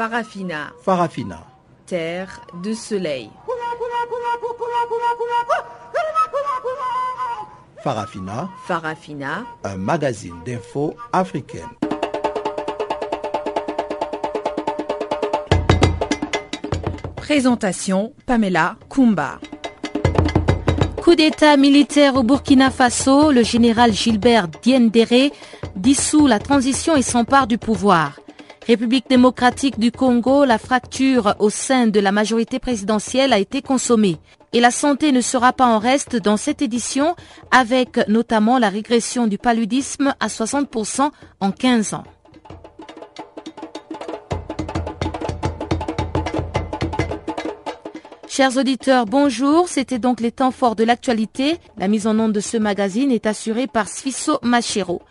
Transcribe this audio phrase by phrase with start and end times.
[0.00, 0.72] Farafina.
[0.82, 1.46] Farafina.
[1.84, 3.28] Terre de soleil.
[7.84, 8.48] Farafina.
[8.66, 9.44] Farafina.
[9.62, 11.68] Un magazine d'infos africaine.
[17.16, 19.38] Présentation Pamela Kumba.
[21.02, 25.30] Coup d'État militaire au Burkina Faso, le général Gilbert Diendéré
[25.76, 28.19] dissout la transition et s'empare du pouvoir.
[28.66, 34.18] République démocratique du Congo, la fracture au sein de la majorité présidentielle a été consommée.
[34.52, 37.16] Et la santé ne sera pas en reste dans cette édition,
[37.50, 41.10] avec notamment la régression du paludisme à 60%
[41.40, 42.04] en 15 ans.
[48.28, 49.68] Chers auditeurs, bonjour.
[49.68, 51.56] C'était donc les temps forts de l'actualité.
[51.76, 55.02] La mise en onde de ce magazine est assurée par Sfiso Machero.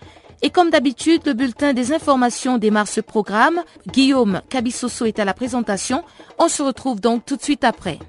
[0.42, 3.62] Et comme d'habitude, le bulletin des informations démarre ce programme.
[3.92, 6.04] Guillaume Cabissoso est à la présentation.
[6.38, 8.00] On se retrouve donc tout de suite après.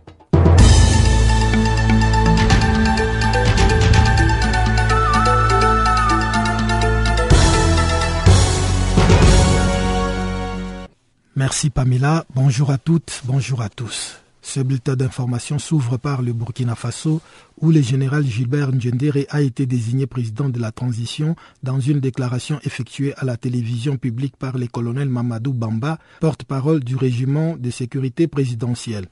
[11.35, 12.27] Merci Pamela.
[12.35, 14.20] Bonjour à toutes, bonjour à tous.
[14.43, 17.21] Ce bulletin d'information s'ouvre par le Burkina Faso,
[17.61, 22.59] où le général Gilbert Ndjendere a été désigné président de la transition dans une déclaration
[22.65, 28.29] effectuée à la télévision publique par le colonel Mamadou Bamba, porte-parole du régiment de sécurité
[28.29, 29.07] présidentielle.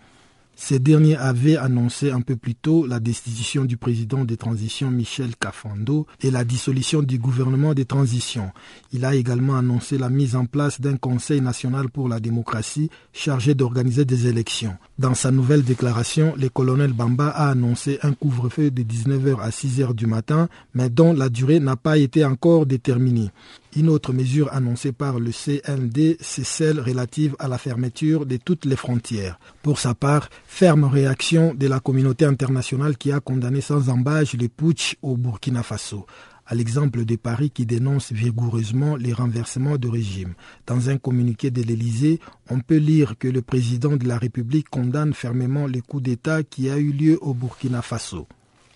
[0.61, 5.37] Ces derniers avaient annoncé un peu plus tôt la destitution du président de transition Michel
[5.37, 8.51] Kafando et la dissolution du gouvernement de transition.
[8.93, 13.55] Il a également annoncé la mise en place d'un Conseil national pour la démocratie chargé
[13.55, 14.77] d'organiser des élections.
[14.99, 19.95] Dans sa nouvelle déclaration, le colonel Bamba a annoncé un couvre-feu de 19h à 6h
[19.95, 23.31] du matin, mais dont la durée n'a pas été encore déterminée.
[23.77, 28.65] Une autre mesure annoncée par le CND, c'est celle relative à la fermeture de toutes
[28.65, 29.39] les frontières.
[29.63, 34.49] Pour sa part, ferme réaction de la communauté internationale qui a condamné sans embâche les
[34.49, 36.07] putsch au Burkina Faso
[36.49, 40.33] à l'exemple de Paris qui dénonce vigoureusement les renversements de régime.
[40.67, 45.13] Dans un communiqué de l'Élysée, on peut lire que le président de la République condamne
[45.13, 48.27] fermement le coup d'État qui a eu lieu au Burkina Faso.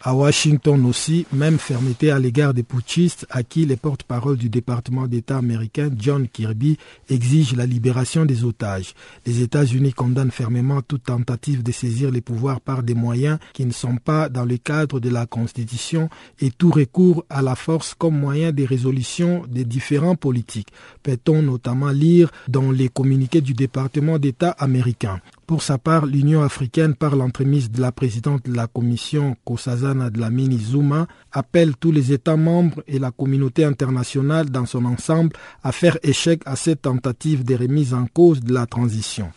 [0.04, 5.06] À Washington aussi, même fermeté à l'égard des putschistes à qui les porte-parole du département
[5.06, 6.76] d'État américain John Kirby
[7.08, 8.94] exigent la libération des otages.
[9.26, 13.70] Les États-Unis condamnent fermement toute tentative de saisir les pouvoirs par des moyens qui ne
[13.70, 16.10] sont pas dans le cadre de la Constitution
[16.40, 20.72] et tout recours à la force comme moyen de résolution des différents politiques.
[21.04, 25.20] Peut-on notamment lire dans les communiqués du département d'État américain?
[25.46, 29.36] Pour sa part, l'Union africaine, par l'entremise de la présidente de la Commission,
[29.92, 35.36] Kosazana Dlamini Zuma, appelle tous les États membres et la communauté internationale dans son ensemble
[35.62, 39.30] à faire échec à cette tentative de remise en cause de la transition.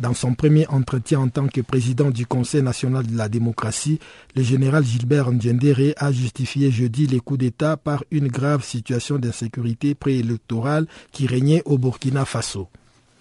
[0.00, 4.00] Dans son premier entretien en tant que président du Conseil national de la démocratie,
[4.34, 9.94] le général Gilbert Ndjendere a justifié jeudi les coups d'État par une grave situation d'insécurité
[9.94, 12.68] préélectorale qui régnait au Burkina Faso.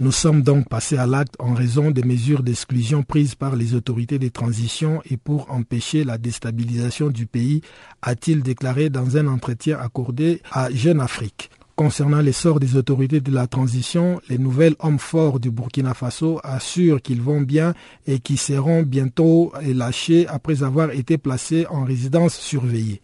[0.03, 4.19] Nous sommes donc passés à l'acte en raison des mesures d'exclusion prises par les autorités
[4.19, 7.61] de transition et pour empêcher la déstabilisation du pays,
[8.01, 11.51] a-t-il déclaré dans un entretien accordé à Jeune Afrique.
[11.77, 17.01] Concernant l'essor des autorités de la transition, les nouvelles hommes forts du Burkina Faso assurent
[17.01, 17.73] qu'ils vont bien
[18.05, 23.01] et qu'ils seront bientôt lâchés après avoir été placés en résidence surveillée.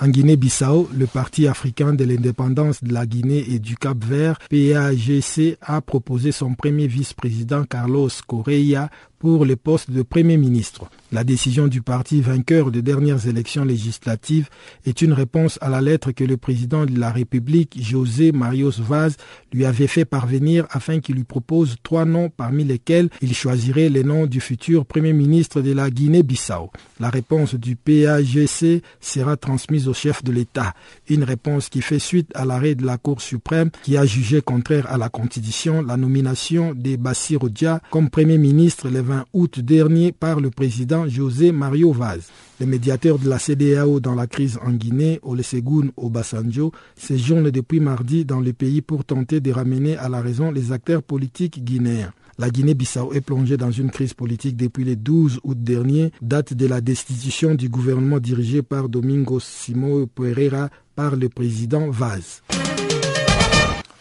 [0.00, 5.80] En Guinée-Bissau, le Parti africain de l'indépendance de la Guinée et du Cap-Vert, PAGC, a
[5.80, 8.88] proposé son premier vice-président Carlos Correa
[9.22, 10.90] pour le poste de Premier ministre.
[11.12, 14.48] La décision du parti vainqueur des dernières élections législatives
[14.84, 19.16] est une réponse à la lettre que le président de la République, José Marios Vaz,
[19.52, 24.02] lui avait fait parvenir afin qu'il lui propose trois noms parmi lesquels il choisirait les
[24.02, 26.72] noms du futur Premier ministre de la Guinée-Bissau.
[26.98, 30.74] La réponse du PAGC sera transmise au chef de l'État.
[31.08, 34.90] Une réponse qui fait suite à l'arrêt de la Cour suprême qui a jugé contraire
[34.90, 40.10] à la Constitution la nomination de Bassirou Dia comme Premier ministre le 20 août dernier
[40.12, 42.30] par le président José Mario Vaz.
[42.60, 48.24] Le médiateur de la CDAO dans la crise en Guinée, Olusegun Obasanjo, séjourne depuis mardi
[48.24, 52.12] dans le pays pour tenter de ramener à la raison les acteurs politiques guinéens.
[52.38, 56.66] La Guinée-Bissau est plongée dans une crise politique depuis le 12 août dernier, date de
[56.66, 62.40] la destitution du gouvernement dirigé par Domingo Simo Pereira par le président Vaz.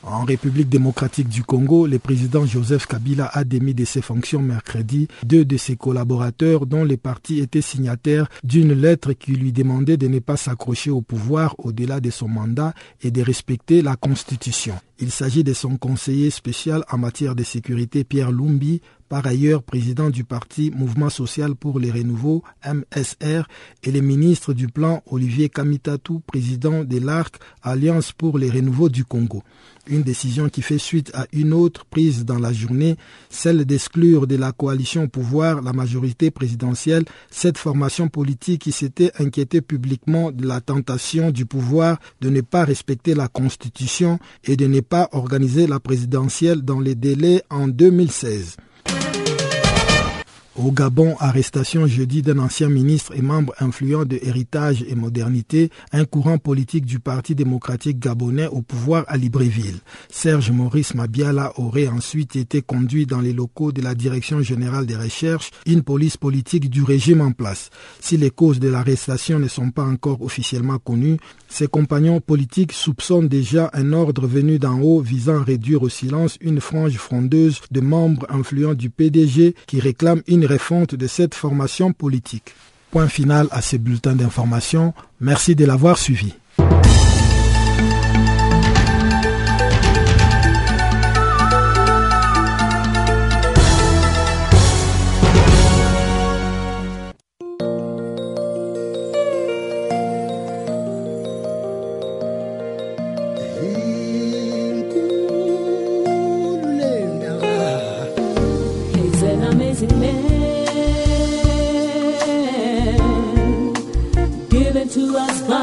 [0.03, 5.07] En République démocratique du Congo, le président Joseph Kabila a démis de ses fonctions mercredi
[5.24, 10.07] deux de ses collaborateurs dont les partis étaient signataires d'une lettre qui lui demandait de
[10.07, 14.74] ne pas s'accrocher au pouvoir au-delà de son mandat et de respecter la Constitution.
[15.01, 18.81] Il s'agit de son conseiller spécial en matière de sécurité Pierre Lumbi,
[19.12, 23.45] par ailleurs président du parti Mouvement social pour les renouveaux MSR
[23.83, 29.03] et le ministre du plan Olivier Kamitatou, président de l'ARC Alliance pour les renouveaux du
[29.03, 29.44] Congo.
[29.88, 32.95] Une décision qui fait suite à une autre prise dans la journée,
[33.30, 39.12] celle d'exclure de la coalition au pouvoir la majorité présidentielle, cette formation politique qui s'était
[39.19, 44.68] inquiétée publiquement de la tentation du pouvoir de ne pas respecter la Constitution et de
[44.68, 48.57] ne pas organiser la présidentielle dans les délais en 2016.
[50.57, 56.03] Au Gabon, arrestation jeudi d'un ancien ministre et membre influent de Héritage et Modernité, un
[56.03, 59.80] courant politique du Parti démocratique gabonais au pouvoir à Libreville.
[60.09, 64.98] Serge Maurice Mabiala aurait ensuite été conduit dans les locaux de la Direction générale des
[64.98, 67.69] recherches, une police politique du régime en place.
[68.01, 71.18] Si les causes de l'arrestation ne sont pas encore officiellement connues,
[71.48, 76.38] ses compagnons politiques soupçonnent déjà un ordre venu d'en haut visant à réduire au silence
[76.42, 81.93] une frange frondeuse de membres influents du PDG qui réclament une refonte de cette formation
[81.93, 82.53] politique.
[82.91, 84.93] Point final à ce bulletin d'information.
[85.19, 86.33] Merci de l'avoir suivi.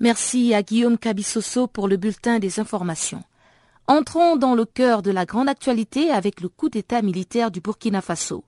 [0.00, 3.22] Merci à Guillaume Cabissoso pour le bulletin des informations.
[3.86, 8.00] Entrons dans le cœur de la grande actualité avec le coup d'État militaire du Burkina
[8.00, 8.44] Faso.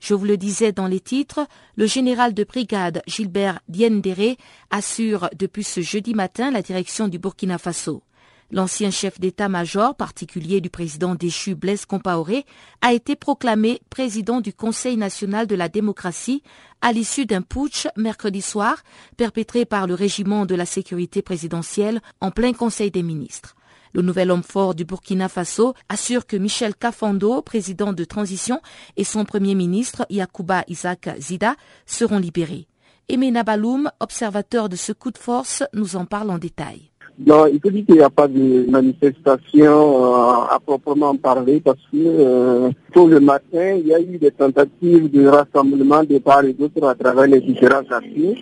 [0.00, 1.46] Je vous le disais dans les titres,
[1.76, 4.38] le général de brigade Gilbert Diendéré
[4.70, 8.02] assure depuis ce jeudi matin la direction du Burkina Faso.
[8.52, 12.44] L'ancien chef d'état-major particulier du président déchu Blaise Compaoré
[12.80, 16.42] a été proclamé président du Conseil national de la démocratie
[16.80, 18.82] à l'issue d'un putsch mercredi soir
[19.16, 23.54] perpétré par le régiment de la sécurité présidentielle en plein Conseil des ministres.
[23.92, 28.60] Le nouvel homme fort du Burkina Faso assure que Michel Kafando, président de transition,
[28.96, 31.54] et son premier ministre Yakuba Isaac Zida
[31.86, 32.66] seront libérés.
[33.08, 36.89] Aimé Nabaloum, observateur de ce coup de force, nous en parle en détail.
[37.26, 41.82] Non, il faut dire qu'il n'y a pas de manifestation euh, à proprement parler parce
[41.92, 46.44] que euh, tôt le matin, il y a eu des tentatives de rassemblement de part
[46.44, 48.36] et d'autre à travers les différents quartiers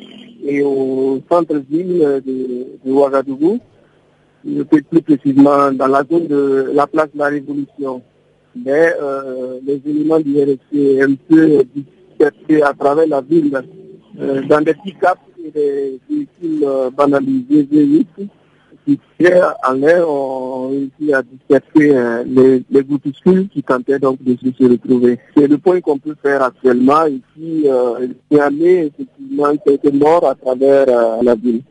[0.45, 3.59] et au centre-ville de, de Ouagadougou
[4.45, 8.03] plus précisément dans la zone de la place de la Révolution.
[8.55, 13.61] Mais euh, les éléments du RFC un peu dispersés à travers la ville
[14.21, 18.29] euh, dans des pick-up et des véhicules euh, banalisés, V8,
[18.97, 24.37] poussière en l'air ont réussi à disperser euh, les, les, groupuscules qui tentaient donc de
[24.37, 25.19] se retrouver.
[25.37, 27.65] C'est le point qu'on peut faire actuellement ici.
[27.67, 31.63] Euh, c'est année, effectivement, quelques morts à travers euh, la ville.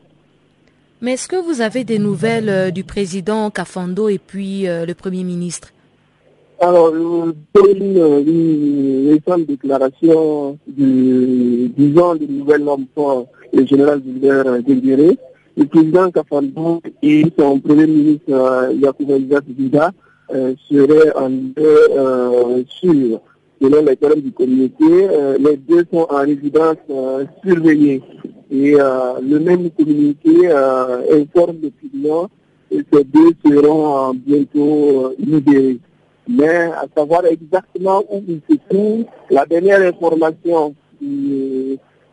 [1.00, 5.24] Mais est-ce que vous avez des nouvelles euh, du président Kafando et puis le Premier
[5.24, 5.68] ministre?
[6.60, 6.92] Alors,
[7.54, 7.96] c'est une,
[8.26, 12.86] une, récente déclaration du, disons, du nouvel homme
[13.52, 15.16] le général Gilbert Guéguéré,
[15.58, 19.90] le président Kafando et son premier ministre euh, Yacouba
[20.30, 23.20] euh, seraient en deux euh, sûrs.
[23.60, 26.76] Selon les termes du communiqué, euh, les deux sont en résidence
[27.44, 28.00] surveillée.
[28.50, 32.28] Et le même communiqué informe le clients
[32.70, 35.80] et ces deux seront bientôt libérés.
[36.26, 40.74] Mais à savoir exactement où ils se trouvent, la dernière information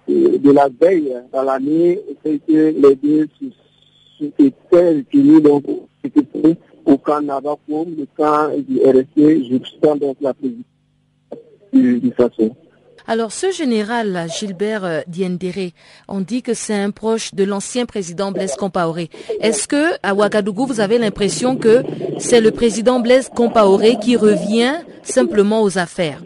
[0.07, 3.27] de la veille dans l'année, c'est que les deux
[4.21, 5.63] étaient retenus donc
[6.85, 10.63] au camp Navakom, le camp du RSC, jusqu'à donc la présidence
[11.73, 12.13] du, du.
[13.07, 15.73] Alors, ce général Gilbert euh, Diendéré,
[16.07, 19.11] on dit que c'est un proche de l'ancien président Blaise Compaoré.
[19.41, 21.83] Est-ce que à Ouagadougou, vous avez l'impression que
[22.17, 26.23] c'est le président Blaise Compaoré qui revient simplement aux affaires?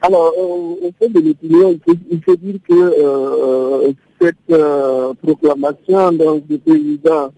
[0.00, 1.78] Alors, au fait de l'opinion,
[2.10, 7.30] il, faut dire que euh, cette euh, proclamation donc, du président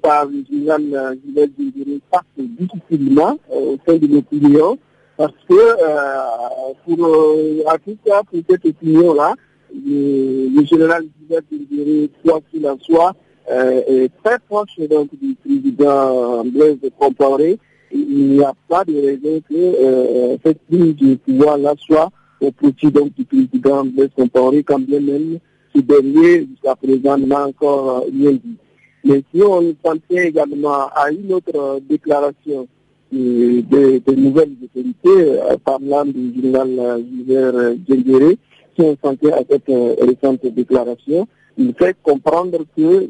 [0.00, 0.82] par le général
[1.24, 4.78] Gilbert Diendéré passe difficilement au sein de l'opinion
[5.16, 9.34] parce que, euh, pour, euh, à tout cas, pour cette opinion-là,
[9.72, 13.14] le, général Gilbert Dindéré, quoi qu'il en soit,
[13.50, 17.58] euh, est très proche donc, du président Blaise Compaoré.
[17.94, 22.90] Il n'y a pas de raison que euh, cette prise de pouvoir-là soit au profit
[22.90, 25.38] donc, du président Blaise Compaoré, quand bien même
[25.74, 28.56] ce dernier, jusqu'à présent, n'a encore rien dit.
[29.04, 32.66] Mais si on pensait également à une autre déclaration
[33.10, 38.36] des, nouvelles autorités, euh, parlant du journal Gilbert Djengere,
[38.74, 41.26] qui ont senti à cette euh, récente déclaration,
[41.58, 43.08] il fait comprendre que,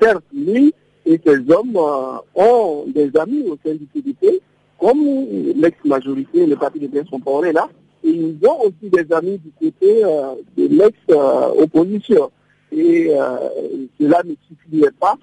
[0.00, 0.72] certes, lui
[1.06, 4.40] et ses hommes euh, ont des amis au sein du PDP,
[4.78, 5.04] comme
[5.56, 7.68] l'ex-majorité, le parti de Blaise Compaoré là,
[8.02, 12.30] et ils ont aussi des amis du côté de l'ex-opposition.
[12.70, 13.10] Et
[13.98, 15.16] cela ne suffirait pas,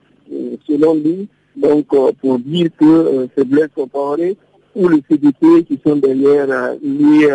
[0.67, 4.37] selon lui, donc, euh, pour dire que euh, c'est Blaise Compaoré
[4.75, 7.25] ou le CDP qui sont derrière euh, lui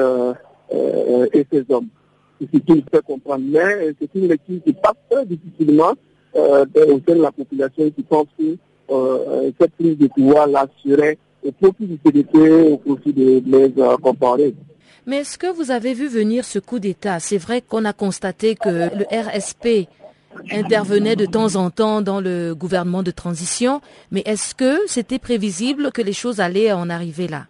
[1.32, 1.88] et ses hommes.
[2.40, 3.44] C'est ce qu'il fait comprendre.
[3.46, 5.92] Mais c'est une lecture qui passe très difficilement
[6.34, 8.56] au sein de la population qui pense que
[9.60, 14.54] cette prise de pouvoir l'assurait au profit du CDP, au profit de Blaise Compaoré.
[15.06, 17.20] Mais est-ce que vous avez vu venir ce coup d'État?
[17.20, 19.88] C'est vrai qu'on a constaté que le RSP
[20.50, 23.80] intervenait de temps en temps dans le gouvernement de transition,
[24.10, 27.46] mais est-ce que c'était prévisible que les choses allaient en arriver là?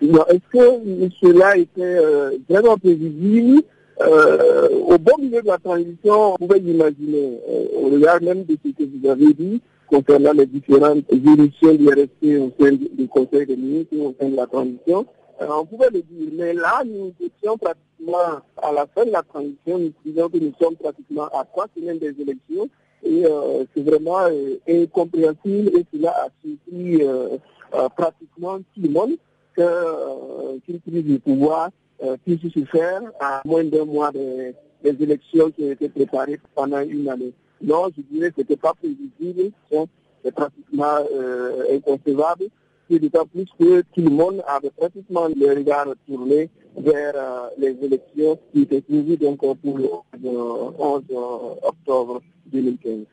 [0.00, 3.62] Est-ce que cela était euh, vraiment prévisible?
[4.00, 8.56] Euh, Au bon milieu de la transition, on pouvait l'imaginer, euh, au regard même de
[8.64, 13.46] ce que vous avez dit concernant les différentes évolutions du RSP au sein du Conseil
[13.46, 15.06] des ministres, au sein de la transition.
[15.40, 19.78] on pouvait le dire, mais là, nous étions pratiquement à la fin de la transition,
[19.78, 22.68] nous disons que nous sommes pratiquement à trois semaines des élections
[23.04, 27.36] et euh, c'est vraiment euh, incompréhensible et cela a surpris euh,
[27.96, 29.12] pratiquement tout le monde
[29.54, 31.70] qu'une prise de pouvoir
[32.24, 37.08] puisse se faire à moins d'un mois des, élections qui ont été préparées pendant une
[37.08, 37.32] année.
[37.62, 39.50] Non, je dirais que ce n'était pas prévisible,
[40.22, 40.98] c'est pratiquement
[41.70, 42.50] inconcevable
[42.90, 47.76] et d'autant plus que tout le monde avait pratiquement le regard tourné vers euh, les
[47.82, 49.88] élections qui étaient prévues donc pour le
[50.78, 51.02] 11
[51.62, 53.04] octobre 2015.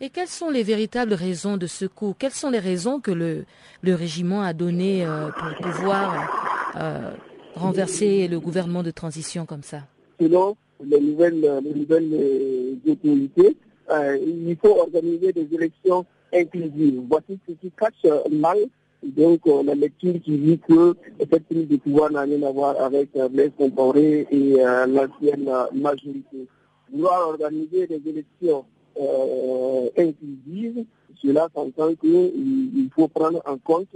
[0.00, 2.14] Et quelles sont les véritables raisons de ce coup?
[2.18, 3.46] Quelles sont les raisons que le,
[3.80, 7.12] le régiment a données euh, pour pouvoir euh,
[7.56, 9.82] renverser le gouvernement de transition comme ça
[10.20, 13.56] Selon les nouvelles, les nouvelles autorités,
[13.90, 17.00] il faut organiser des élections inclusives.
[17.08, 18.58] Voici ce qui cache mal
[19.02, 23.14] donc, la lecture qui dit que cette prise de pouvoir n'a rien à voir avec
[23.16, 26.48] euh, Blaise et euh, l'ancienne euh, majorité.
[26.92, 28.64] Vouloir organiser des élections
[29.98, 30.84] inclusives,
[31.22, 33.88] cela s'entend qu'il faut prendre en compte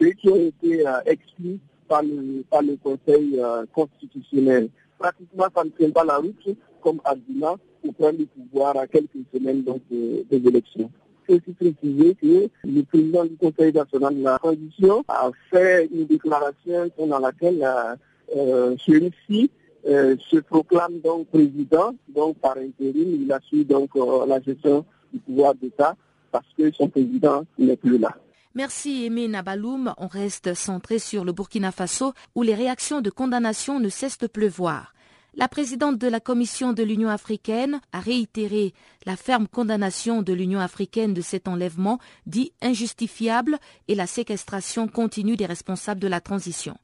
[0.00, 1.58] ceux qui ont été exclus
[1.88, 3.40] par le, par le Conseil
[3.72, 4.68] constitutionnel.
[4.98, 9.24] Pratiquement, ça ne tient pas la route comme argument pour prendre le pouvoir à quelques
[9.32, 10.90] semaines des élections
[11.28, 16.90] aussi préciser que le président du Conseil national de la transition a fait une déclaration
[16.98, 17.94] dans laquelle euh,
[18.36, 19.50] euh celui-ci
[19.86, 25.18] euh, se proclame donc président, donc par intérim, il assure donc euh, la gestion du
[25.20, 25.96] pouvoir d'État
[26.32, 28.16] parce que son président n'est plus là.
[28.56, 29.92] Merci Aimé Nabaloum.
[29.98, 34.26] On reste centré sur le Burkina Faso où les réactions de condamnation ne cessent de
[34.26, 34.94] pleuvoir.
[35.38, 38.72] La présidente de la Commission de l'Union africaine a réitéré
[39.04, 45.36] la ferme condamnation de l'Union africaine de cet enlèvement dit injustifiable et la séquestration continue
[45.36, 46.78] des responsables de la transition.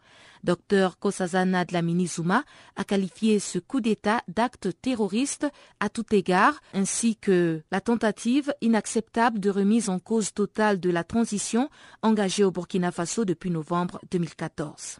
[0.44, 2.44] Dr Kosazana Dlamini Zuma
[2.76, 5.46] a qualifié ce coup d'État d'acte terroriste
[5.80, 11.04] à tout égard, ainsi que la tentative inacceptable de remise en cause totale de la
[11.04, 11.70] transition
[12.02, 14.98] engagée au Burkina Faso depuis novembre 2014.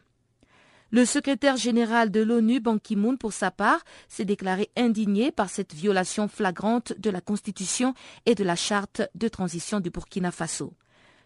[0.95, 5.73] Le secrétaire général de l'ONU, Ban Ki-moon, pour sa part, s'est déclaré indigné par cette
[5.73, 7.95] violation flagrante de la Constitution
[8.27, 10.75] et de la charte de transition du Burkina Faso.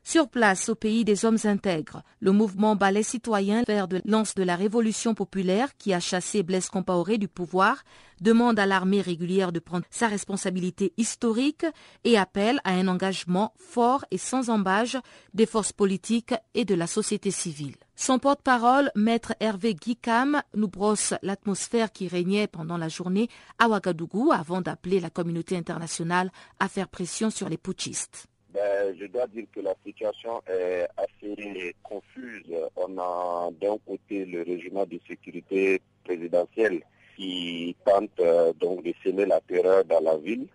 [0.04, 4.44] Sur place, au pays des hommes intègres, le mouvement Ballet citoyen, vers de lance de
[4.44, 7.82] la révolution populaire qui a chassé Blaise Compaoré du pouvoir,
[8.20, 11.66] demande à l'armée régulière de prendre sa responsabilité historique
[12.04, 14.96] et appelle à un engagement fort et sans embâge
[15.34, 17.74] des forces politiques et de la société civile.
[17.98, 24.32] Son porte-parole, maître Hervé Guicam, nous brosse l'atmosphère qui régnait pendant la journée à Ouagadougou
[24.32, 28.26] avant d'appeler la communauté internationale à faire pression sur les putschistes.
[28.52, 32.54] Ben, je dois dire que la situation est assez confuse.
[32.76, 36.82] On a d'un côté le régime de sécurité présidentielle
[37.16, 40.48] qui tente euh, donc de semer la terreur dans la ville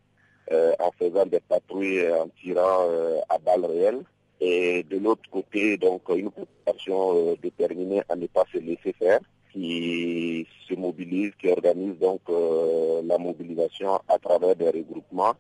[0.52, 4.04] euh, en faisant des patrouilles en tirant euh, à balles réelles
[4.42, 9.20] et de l'autre côté, donc, une population euh, déterminée à ne pas se laisser faire,
[9.54, 15.36] qui se mobilise, qui organise donc euh, la mobilisation à travers des regroupements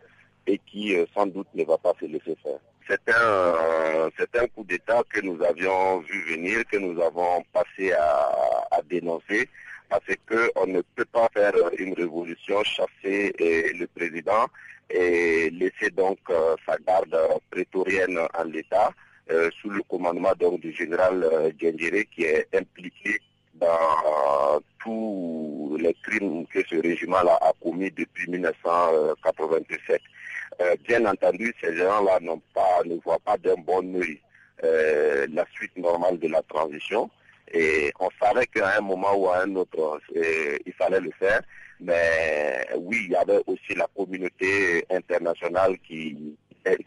[0.45, 2.59] et qui euh, sans doute ne va pas se laisser faire.
[2.87, 8.81] C'est un, un coup d'État que nous avions vu venir, que nous avons passé à
[8.89, 9.47] dénoncer,
[9.91, 13.35] parce qu'on ne peut pas faire une révolution, chasser
[13.77, 14.47] le président
[14.89, 17.17] et laisser donc euh, sa garde
[17.51, 18.93] prétorienne en l'état
[19.29, 23.19] euh, sous le commandement donc du général euh, qui est impliqué
[23.55, 30.01] dans tous les crimes que ce régiment-là a commis depuis 1987.
[30.87, 34.21] bien entendu, ces gens-là ne voient pas d'un bon œil
[34.63, 37.09] la suite normale de la transition.
[37.53, 41.41] Et on savait qu'à un moment ou à un autre, il fallait le faire.
[41.79, 46.37] Mais oui, il y avait aussi la communauté internationale qui,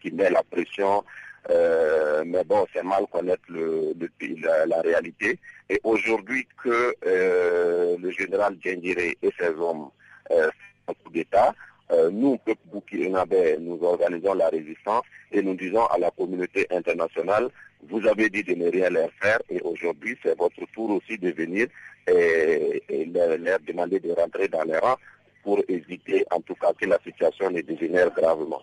[0.01, 1.05] qui met la pression.
[1.51, 5.39] Euh, mais bon, c'est mal connaître la, réalité.
[5.69, 9.91] Et aujourd'hui que euh, le général Djendire et ses hommes
[10.31, 10.51] euh,
[10.87, 11.55] font coup d'État,
[11.91, 15.03] euh, nous, peuple Burkinabé, nous organisons la résistance
[15.33, 17.51] et nous disons à la communauté internationale,
[17.89, 21.31] vous avez dit de ne rien leur faire et aujourd'hui c'est votre tour aussi de
[21.31, 21.67] venir
[22.07, 24.99] et, leur, demander de rentrer dans les rangs
[25.43, 28.63] pour éviter en tout cas que la situation ne dégénère gravement.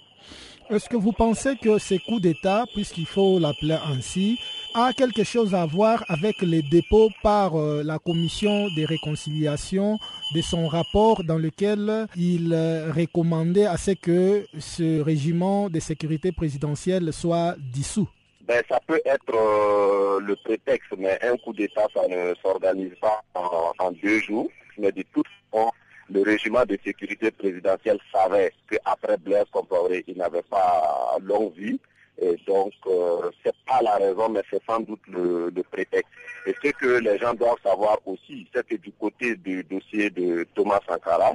[0.69, 4.39] Est-ce que vous pensez que ces coups d'État, puisqu'il faut l'appeler ainsi,
[4.73, 9.99] a quelque chose à voir avec les dépôts par euh, la commission des réconciliations
[10.33, 16.31] de son rapport dans lequel il euh, recommandait à ce que ce régiment de sécurité
[16.31, 18.07] présidentielle soit dissous?
[18.51, 23.23] Ben, ça peut être euh, le prétexte, mais un coup d'État, ça ne s'organise pas
[23.33, 24.49] en, deux jours.
[24.77, 25.71] Mais de toute façon,
[26.09, 31.79] le régiment de sécurité présidentielle savait qu'après Blair Compaoré, il n'avait pas longue vie.
[32.21, 36.11] Et donc, euh, c'est pas la raison, mais c'est sans doute le, prétexte.
[36.45, 40.45] Et ce que les gens doivent savoir aussi, c'est que du côté du dossier de
[40.55, 41.33] Thomas Sankara,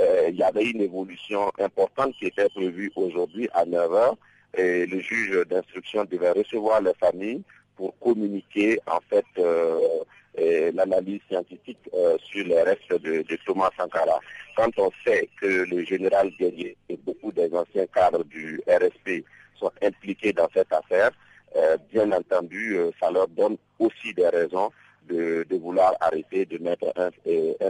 [0.00, 4.16] euh, il y avait une évolution importante qui était prévue aujourd'hui à 9 heures
[4.56, 7.42] et le juge d'instruction devait recevoir les familles
[7.76, 14.20] pour communiquer en fait euh, l'analyse scientifique euh, sur les restes de, Thomas Sankara.
[14.56, 19.24] Quand on sait que le général Guerrier et beaucoup des anciens cadres du RSP
[19.58, 21.10] sont impliqués dans cette affaire,
[21.56, 24.70] euh, bien entendu, ça leur donne aussi des raisons
[25.08, 27.10] de, vouloir arrêter, de mettre un,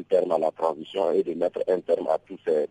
[0.02, 2.66] terme à la transition et de mettre un terme à toutes ces,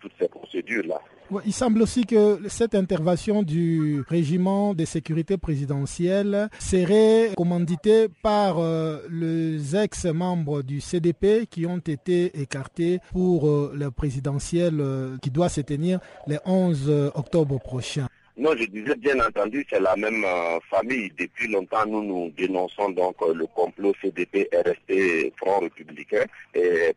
[0.00, 1.00] toutes ces procédures-là
[1.44, 9.00] il semble aussi que cette intervention du régiment de sécurité présidentielle serait commanditée par euh,
[9.10, 15.48] les ex-membres du CDP qui ont été écartés pour euh, le présidentiel euh, qui doit
[15.48, 18.06] se tenir le 11 octobre prochain.
[18.38, 21.10] Non, je disais bien entendu, c'est la même euh, famille.
[21.18, 26.24] Depuis longtemps, nous nous dénonçons donc euh, le complot CDP, RSP, Front républicain,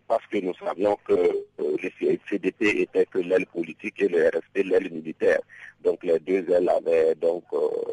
[0.10, 4.66] parce que nous savions que euh, le CDP était que l'aile politique et le RSP
[4.66, 5.40] l'aile militaire.
[5.82, 7.46] Donc les deux ailes avaient donc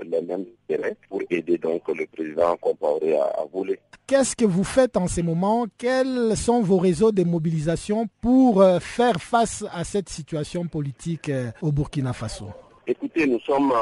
[0.03, 3.79] les mêmes intérêts pour aider donc le président Compaoré à, à voler.
[4.09, 9.23] Qu'est-ce que vous faites en ce moment Quels sont vos réseaux de mobilisation pour faire
[9.23, 11.31] face à cette situation politique
[11.63, 12.47] au Burkina Faso?
[12.89, 13.73] Écoutez, nous sommes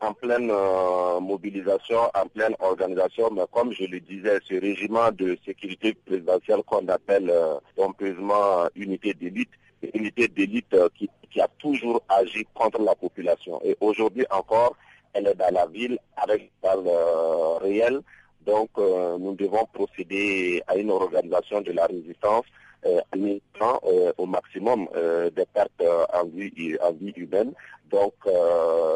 [0.00, 5.36] en pleine euh, mobilisation, en pleine organisation, mais comme je le disais, ce régiment de
[5.44, 9.50] sécurité présidentielle qu'on appelle euh, pompeusement unité d'élite,
[9.94, 13.60] unité d'élite euh, qui, a toujours agi contre la population.
[13.64, 14.76] Et aujourd'hui encore,
[15.12, 18.00] elle est dans la ville avec le réel.
[18.46, 24.88] Donc, nous devons procéder à une organisation de la résistance euh, en euh, au maximum
[24.94, 25.82] euh, des pertes
[26.14, 27.52] en vie, en vie humaine.
[27.90, 28.14] Donc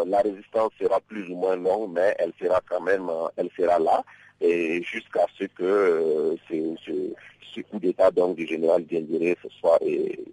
[0.06, 4.04] la résistance sera plus ou moins longue, mais elle sera quand même, elle sera là
[4.40, 10.24] et jusqu'à ce que ce, coup d'État donc du général Diendéré ce soit et,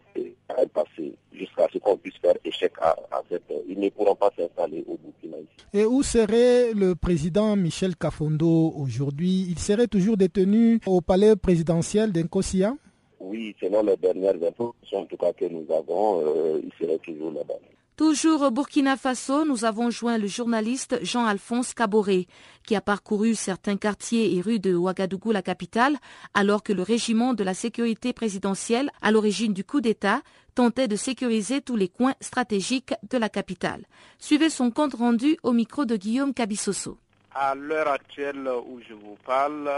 [0.73, 2.95] passé, jusqu'à ce qu'on puisse faire échec à,
[3.29, 3.43] cette...
[3.67, 5.37] Ils ne pourront pas s'installer au Burkina.
[5.73, 9.47] Et où serait le président Michel Kafondo aujourd'hui?
[9.49, 12.73] Il serait toujours détenu au palais présidentiel d'Inkosia
[13.21, 17.31] oui, selon les dernières informations en tout cas que nous avons, euh, il serait toujours
[17.31, 17.53] là-bas.
[17.97, 22.25] Toujours au Burkina Faso, nous avons joint le journaliste Jean-Alphonse Caboret,
[22.65, 25.97] qui a parcouru certains quartiers et rues de Ouagadougou, la capitale,
[26.33, 30.21] alors que le régiment de la sécurité présidentielle, à l'origine du coup d'État,
[30.55, 33.85] tentait de sécuriser tous les coins stratégiques de la capitale.
[34.17, 36.97] Suivez son compte rendu au micro de Guillaume Cabissoso.
[37.35, 39.69] À l'heure actuelle où je vous parle,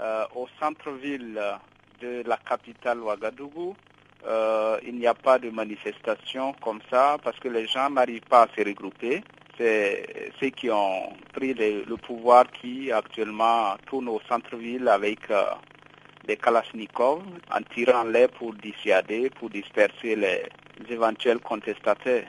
[0.00, 1.38] euh, au centre-ville
[2.00, 3.76] de la capitale Ouagadougou,
[4.26, 8.42] euh, il n'y a pas de manifestation comme ça parce que les gens n'arrivent pas
[8.42, 9.22] à se regrouper.
[9.56, 15.44] C'est ceux qui ont pris le, pouvoir qui actuellement tournent au centre-ville avec euh,
[16.26, 20.42] des kalachnikovs en tirant l'air pour dissuader, pour disperser les
[20.88, 22.28] éventuels contestataires.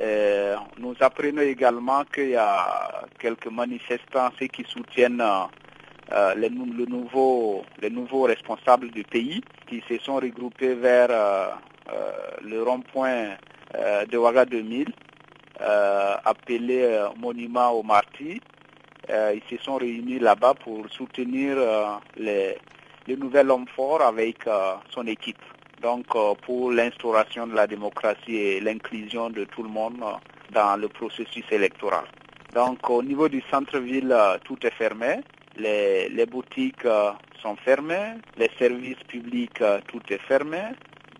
[0.00, 5.22] Euh, nous apprenons également qu'il y a quelques manifestants, ceux qui soutiennent
[6.10, 11.46] les, le nouveau, les nouveaux responsables du pays qui se sont regroupés vers euh,
[11.92, 12.12] euh,
[12.42, 13.36] le rond-point
[14.08, 14.86] de Ouaga 2000,
[16.24, 18.38] appelé Monument aux martyrs.
[19.08, 21.56] ils se sont réunis là-bas pour soutenir
[22.16, 22.56] les,
[23.08, 24.44] le nouvel homme fort avec
[24.90, 25.42] son équipe.
[25.82, 26.06] Donc
[26.42, 29.96] pour l'instauration de la démocratie et l'inclusion de tout le monde
[30.52, 32.04] dans le processus électoral.
[32.54, 34.14] Donc au niveau du centre-ville,
[34.44, 35.16] tout est fermé
[35.56, 40.62] les, boutiques euh, sont fermées, les services publics, euh, tout est fermé.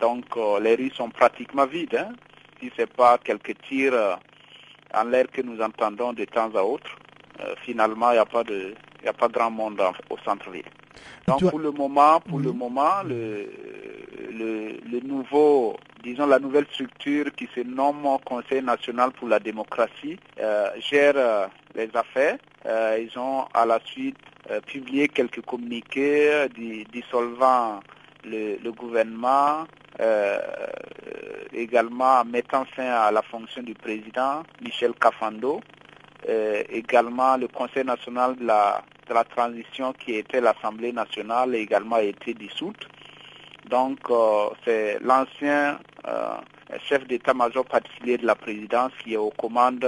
[0.00, 1.96] Donc euh, les rues sont pratiquement vides.
[1.96, 2.12] Hein.
[2.60, 4.18] Si ce n'est pas quelques tirs
[4.94, 6.96] en l'air que nous entendons de temps à autre,
[7.62, 8.74] finalement, il n'y a pas de
[9.06, 10.64] a pas grand monde au centre-ville.
[11.26, 13.50] Donc pour le moment, pour le moment, le,
[14.32, 20.18] le, nouveau, disons la nouvelle structure qui se nomme Conseil national pour la démocratie
[20.78, 22.38] gère les affaires.
[22.66, 24.16] Euh, ils ont à la suite
[24.50, 26.46] euh, publié quelques communiqués
[26.92, 27.81] dissolvant
[28.24, 29.66] le, gouvernement,
[30.00, 30.38] euh,
[31.53, 35.61] également mettant fin à la fonction du président Michel Cafando,
[36.70, 41.98] également le Conseil national de la, de la transition qui était l'Assemblée nationale a également
[41.98, 42.88] été dissoute.
[43.68, 43.98] Donc
[44.64, 45.79] c'est l'ancien
[46.88, 49.87] chef d'état-major particulier de la présidence qui est aux commandes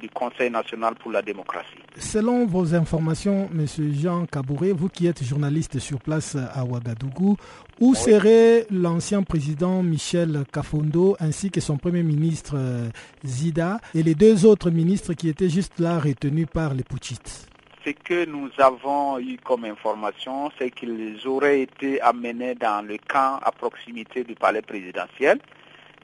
[0.00, 1.78] du Conseil national pour la démocratie.
[1.98, 3.66] Selon vos informations, M.
[3.94, 7.36] Jean Kabouré, vous qui êtes journaliste sur place à Ouagadougou,
[7.80, 12.88] où serait l'ancien président Michel Kafondo ainsi que son premier ministre euh,
[13.24, 17.48] Zida et les deux autres ministres qui étaient juste là retenus par les putschistes?
[17.84, 23.38] Ce que nous avons eu comme information, c'est qu'ils auraient été amenés dans le camp
[23.42, 25.38] à proximité du palais présidentiel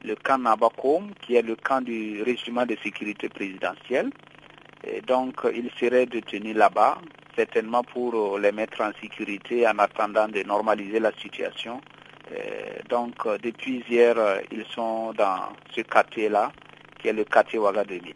[0.04, 4.10] le camp Nabakom, qui est le camp du régiment de sécurité présidentielle.
[5.06, 6.98] Donc, ils seraient détenus là-bas,
[7.36, 11.80] certainement pour euh, les mettre en sécurité en attendant de normaliser la situation.
[12.88, 16.52] donc, euh, depuis hier, euh, ils sont dans ce quartier-là,
[16.98, 18.14] qui est le quartier Ouaga 2000.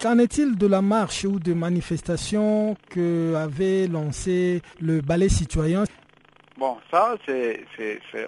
[0.00, 5.84] Qu'en est-il de la marche ou de manifestation que avait lancé le ballet citoyen
[6.62, 7.64] Bon, ça, c'est,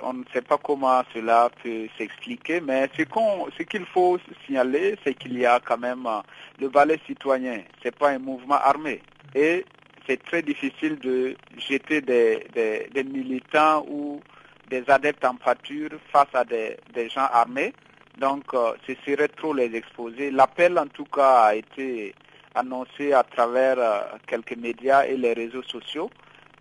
[0.03, 4.99] on ne sait pas comment cela peut s'expliquer, mais ce, qu'on, ce qu'il faut signaler,
[5.05, 6.18] c'est qu'il y a quand même euh,
[6.61, 7.62] le ballet citoyen.
[7.81, 9.03] C'est pas un mouvement armé.
[9.37, 9.64] Et
[10.05, 14.20] c'est très difficile de jeter des, militants ou
[14.68, 17.73] des adeptes en pâture face à des, des gens armés.
[18.18, 20.33] Donc, euh, ce serait trop les exposer.
[20.33, 22.12] L'appel, en tout cas, a été
[22.57, 26.11] annoncé à travers euh, quelques médias et les réseaux sociaux.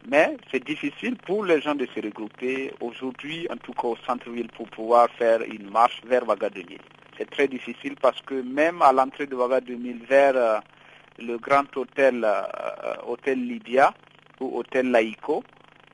[0.07, 4.49] Mais c'est difficile pour les gens de se regrouper aujourd'hui, en tout cas au centre-ville,
[4.49, 6.77] pour pouvoir faire une marche vers 2000.
[7.17, 10.59] C'est très difficile parce que même à l'entrée de Vaga 2000 vers euh,
[11.19, 12.41] le grand hôtel, euh,
[13.07, 13.93] hôtel Libya
[14.39, 15.43] ou hôtel Laïco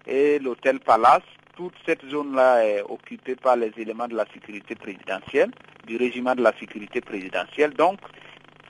[0.08, 1.24] et l'hôtel Palace,
[1.56, 5.52] toute cette zone-là est occupée par les éléments de la sécurité présidentielle,
[5.86, 7.74] du régiment de la sécurité présidentielle.
[7.74, 8.00] Donc,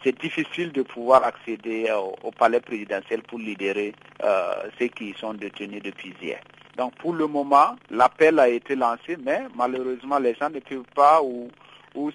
[0.04, 1.92] c'est difficile de pouvoir accéder
[2.24, 6.40] au, palais présidentiel pour libérer euh, ceux qui sont détenus depuis hier.
[6.78, 11.22] Donc pour le moment, l'appel a été lancé, mais malheureusement, les gens ne peuvent pas,
[11.22, 11.50] ou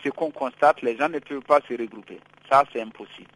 [0.02, 2.18] ce qu'on constate, les gens ne peuvent pas se regrouper.
[2.50, 3.28] Ça, c'est impossible.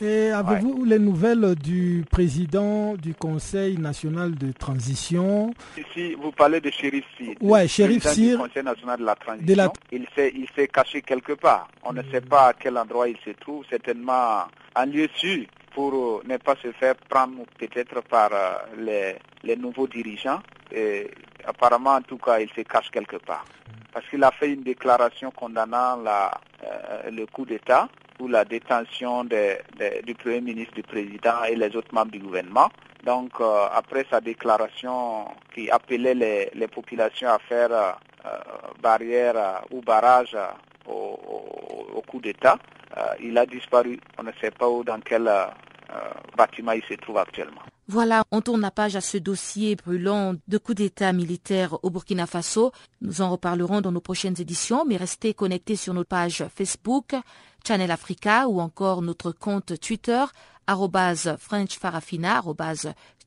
[0.00, 5.52] Et avez-vous les nouvelles du président du Conseil national de transition?
[5.92, 9.72] Si vous parlez de Shérif Sir, ouais, Shérif Sir, du Conseil national de la transition,
[9.90, 11.68] il s'est il s'est caché quelque part.
[11.82, 14.44] On ne sait pas à quel endroit il se trouve, certainement
[14.76, 19.56] en lieu sûr pour euh, ne pas se faire prendre peut-être par euh, les, les
[19.56, 20.40] nouveaux dirigeants.
[20.70, 21.10] Et
[21.44, 23.44] apparemment, en tout cas, il se cache quelque part.
[23.92, 27.88] Parce qu'il a fait une déclaration condamnant la, euh, le coup d'État
[28.20, 32.68] ou la détention du Premier ministre, du Président et les autres membres du gouvernement.
[33.04, 37.92] Donc, euh, après sa déclaration qui appelait les, populations à faire euh,
[38.82, 40.36] barrière ou barrage
[40.86, 41.18] au,
[41.94, 42.58] au coup d'État.
[43.20, 45.30] il a disparu, on ne sait pas où, dans quel
[46.36, 47.62] bâtiment il se trouve actuellement.
[47.90, 52.26] Voilà, on tourne la page à ce dossier brûlant de coup d'État militaire au Burkina
[52.26, 52.70] Faso.
[53.00, 57.14] Nous en reparlerons dans nos prochaines éditions, mais restez connectés sur notre page Facebook,
[57.66, 60.24] Channel Africa ou encore notre compte Twitter,
[60.66, 62.42] FrenchFarafina,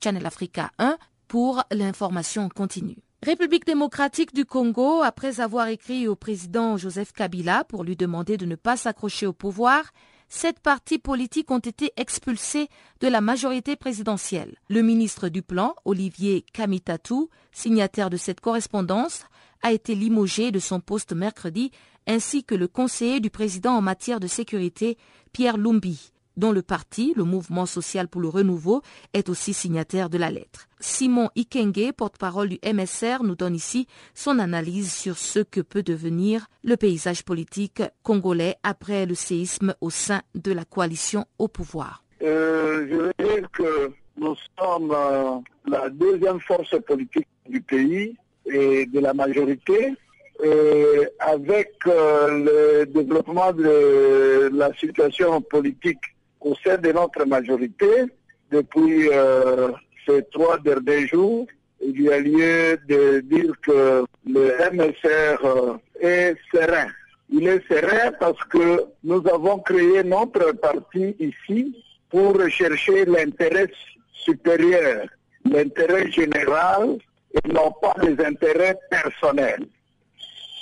[0.03, 2.97] Channel Africa 1 pour l'information continue.
[3.23, 8.47] République démocratique du Congo, après avoir écrit au président Joseph Kabila pour lui demander de
[8.47, 9.83] ne pas s'accrocher au pouvoir,
[10.27, 12.67] sept partis politiques ont été expulsés
[12.99, 14.55] de la majorité présidentielle.
[14.69, 19.25] Le ministre du Plan, Olivier Kamitatou, signataire de cette correspondance,
[19.61, 21.71] a été limogé de son poste mercredi,
[22.07, 24.97] ainsi que le conseiller du président en matière de sécurité,
[25.33, 28.81] Pierre Lumbi dont le parti, le Mouvement social pour le renouveau,
[29.13, 30.67] est aussi signataire de la lettre.
[30.79, 36.47] Simon Ikenge, porte-parole du MSR, nous donne ici son analyse sur ce que peut devenir
[36.63, 42.03] le paysage politique congolais après le séisme au sein de la coalition au pouvoir.
[42.21, 45.37] Euh, je veux dire que nous sommes euh,
[45.67, 49.95] la deuxième force politique du pays et de la majorité.
[50.43, 56.01] Et avec euh, le développement de la situation politique
[56.39, 58.05] au sein de notre majorité,
[58.49, 59.69] depuis euh,
[60.07, 61.45] ces trois derniers jours,
[61.79, 66.87] il y a lieu de dire que le MSR euh, est serein.
[67.29, 71.75] Il est serein parce que nous avons créé notre parti ici
[72.09, 73.71] pour rechercher l'intérêt
[74.11, 75.05] supérieur,
[75.45, 76.97] l'intérêt général
[77.33, 79.67] et non pas les intérêts personnels.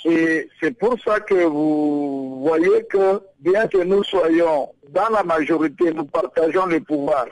[0.04, 5.92] Et c'est pour ça que vous voyez que bien que nous soyons dans la majorité,
[5.92, 7.26] nous partageons le pouvoir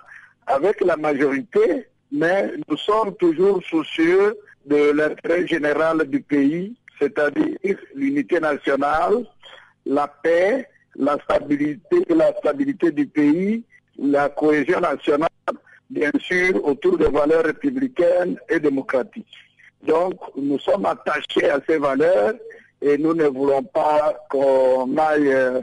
[0.47, 8.41] avec la majorité, mais nous sommes toujours soucieux de l'intérêt général du pays, c'est-à-dire l'unité
[8.41, 9.27] nationale,
[9.87, 13.65] la paix, la stabilité, la stabilité du pays,
[13.99, 15.29] la cohésion nationale,
[15.89, 19.27] bien sûr, autour des valeurs républicaines et démocratiques.
[19.87, 22.35] Donc, nous sommes attachés à ces valeurs
[22.81, 25.61] et nous ne voulons pas qu'on aille euh,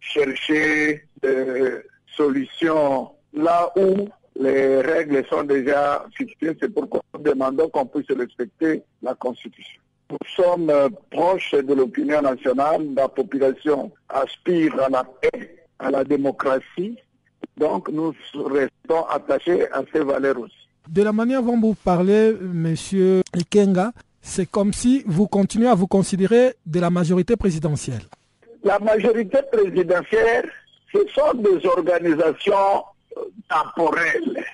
[0.00, 1.82] chercher des
[2.16, 6.56] solutions là où les règles sont déjà fixées.
[6.60, 9.80] C'est pourquoi nous demandons qu'on puisse respecter la Constitution.
[10.10, 16.04] Nous sommes euh, proches de l'opinion nationale, la population aspire à la paix, à la
[16.04, 16.96] démocratie,
[17.56, 20.54] donc nous restons attachés à ces valeurs aussi.
[20.88, 23.92] De la manière dont vous parlez, Monsieur Ikenga,
[24.26, 28.02] c'est comme si vous continuez à vous considérer de la majorité présidentielle.
[28.64, 30.50] La majorité présidentielle,
[30.92, 32.84] ce sont des organisations
[33.16, 34.44] euh, temporelles.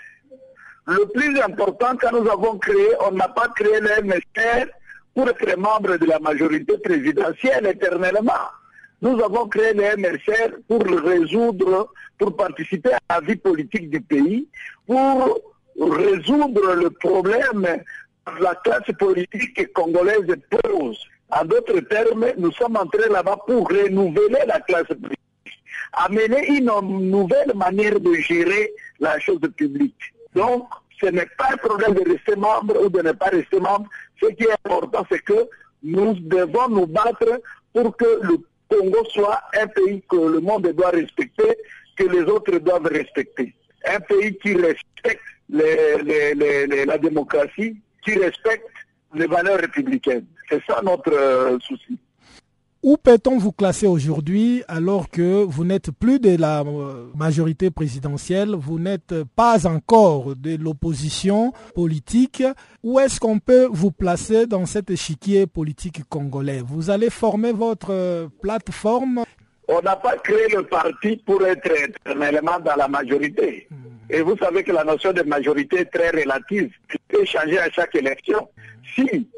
[0.87, 4.67] Le plus important, quand nous avons créé, on n'a pas créé le MSR
[5.15, 8.45] pour être membre de la majorité présidentielle éternellement.
[9.01, 14.47] Nous avons créé le MSR pour résoudre, pour participer à la vie politique du pays,
[14.87, 15.41] pour
[15.81, 17.67] résoudre le problème
[18.41, 20.99] la classe politique congolaise pose.
[21.31, 26.71] En d'autres termes, nous sommes entrés là-bas pour renouveler la classe politique, amener une
[27.11, 30.13] nouvelle manière de gérer la chose publique.
[30.35, 30.69] Donc,
[31.01, 33.89] ce n'est pas un problème de rester membre ou de ne pas rester membre.
[34.23, 35.49] Ce qui est important, c'est que
[35.83, 37.41] nous devons nous battre
[37.73, 38.37] pour que le
[38.69, 41.57] Congo soit un pays que le monde doit respecter,
[41.97, 43.55] que les autres doivent respecter.
[43.87, 48.69] Un pays qui respecte la démocratie, qui respecte
[49.15, 50.27] les valeurs républicaines.
[50.49, 51.99] C'est ça notre euh, souci.
[52.83, 58.57] Où peut-on vous classer aujourd'hui alors que vous n'êtes plus de la euh, majorité présidentielle,
[58.57, 62.43] vous n'êtes pas encore de l'opposition politique?
[62.83, 66.61] Où est-ce qu'on peut vous placer dans cet échiquier politique congolais?
[66.61, 69.23] Vous allez former votre euh, plateforme
[69.69, 73.67] On n'a pas créé le parti pour être éternellement dans la majorité.
[73.71, 73.77] Hmm.
[74.11, 76.71] Et vous savez que la notion de majorité est très relative.
[76.91, 78.49] Elle peut changer à chaque élection.
[78.95, 79.29] Si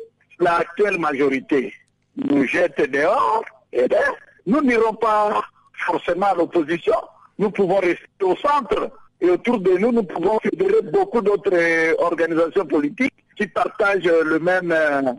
[0.40, 1.72] l'actuelle majorité
[2.16, 3.98] nous jette dehors, eh bien,
[4.46, 5.42] nous n'irons pas
[5.86, 6.96] forcément à l'opposition.
[7.38, 8.90] Nous pouvons rester au centre.
[9.20, 14.72] Et autour de nous, nous pouvons fédérer beaucoup d'autres organisations politiques qui partagent le même,
[14.72, 15.12] euh,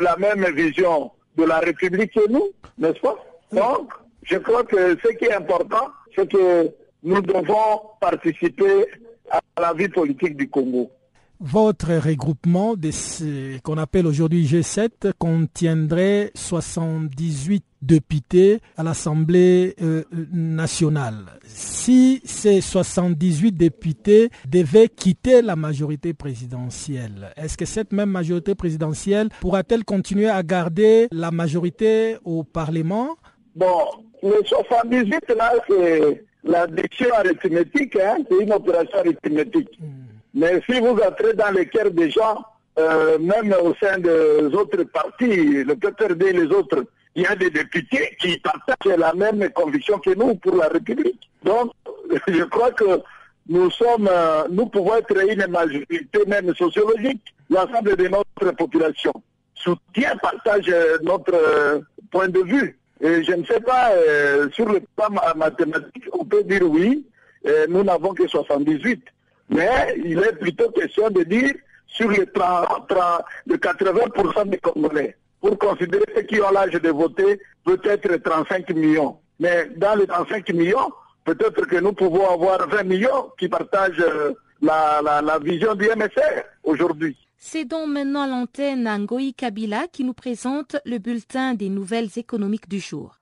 [0.00, 3.16] la même vision de la République que nous, n'est-ce pas?
[3.52, 6.70] Donc, je crois que ce qui est important, c'est que
[7.02, 8.86] nous devons participer
[9.30, 10.90] à la vie politique du Congo.
[11.38, 21.26] Votre regroupement de ce qu'on appelle aujourd'hui G7 contiendrait 78 députés à l'Assemblée euh, nationale.
[21.44, 29.28] Si ces 78 députés devaient quitter la majorité présidentielle, est-ce que cette même majorité présidentielle
[29.40, 33.16] pourra-t-elle continuer à garder la majorité au Parlement?
[33.56, 33.88] Bon,
[34.22, 39.70] le 78, là, c'est l'addiction arithmétique, hein, c'est une opération arithmétique.
[39.80, 40.04] Hmm.
[40.34, 42.44] Mais si vous entrez dans les cœurs des gens,
[42.78, 47.34] euh, même au sein des autres partis, le PPRD et les autres, il y a
[47.34, 51.30] des députés qui partagent la même conviction que nous pour la République.
[51.42, 51.72] Donc,
[52.28, 53.00] je crois que
[53.48, 57.22] nous sommes, euh, nous pouvons être une majorité même sociologique.
[57.48, 59.14] L'ensemble de notre population
[59.54, 62.76] soutient, partage euh, notre point de vue.
[63.00, 63.92] Et je ne sais pas,
[64.52, 67.06] sur le plan mathématique, on peut dire oui,
[67.68, 69.02] nous n'avons que 78.
[69.50, 71.52] Mais il est plutôt question de dire
[71.86, 72.88] sur les 30,
[73.46, 75.16] de 80% des Congolais.
[75.40, 79.18] Pour considérer ceux qui ont l'âge de voter, peut-être 35 millions.
[79.38, 80.90] Mais dans les 35 millions,
[81.24, 84.32] peut-être que nous pouvons avoir 20 millions qui partagent euh,
[84.62, 87.16] la, vision du MSR aujourd'hui.
[87.48, 92.80] C'est donc maintenant l'antenne Ngoï Kabila qui nous présente le bulletin des nouvelles économiques du
[92.80, 93.20] jour.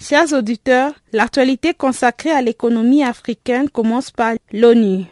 [0.00, 5.04] Chers auditeurs, l'actualité consacrée à l'économie africaine commence par l'ONU.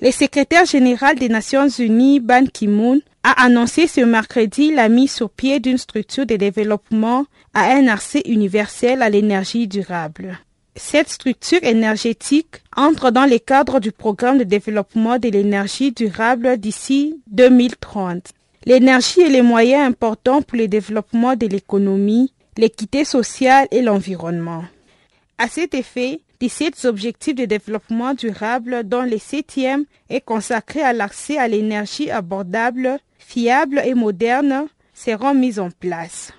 [0.00, 5.28] Le secrétaire général des Nations Unies, Ban Ki-moon, a annoncé ce mercredi la mise sur
[5.28, 10.38] pied d'une structure de développement à un accès universel à l'énergie durable.
[10.76, 17.20] Cette structure énergétique entre dans le cadre du programme de développement de l'énergie durable d'ici
[17.32, 18.28] 2030.
[18.66, 24.64] L'énergie est le moyen important pour le développement de l'économie l'équité sociale et l'environnement.
[25.38, 31.36] À cet effet, 17 objectifs de développement durable dont le septième est consacré à l'accès
[31.36, 36.32] à l'énergie abordable, fiable et moderne seront mis en place.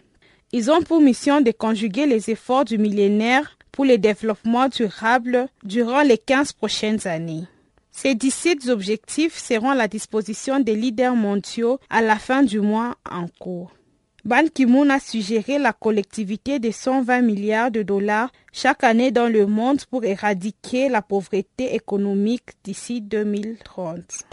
[0.52, 6.02] Ils ont pour mission de conjuguer les efforts du millénaire pour le développement durable durant
[6.02, 7.44] les 15 prochaines années.
[7.92, 12.96] Ces 17 objectifs seront à la disposition des leaders mondiaux à la fin du mois
[13.10, 13.74] en cours.
[14.26, 19.46] Ban Ki-moon a suggéré la collectivité de 120 milliards de dollars chaque année dans le
[19.46, 24.26] monde pour éradiquer la pauvreté économique d'ici 2030.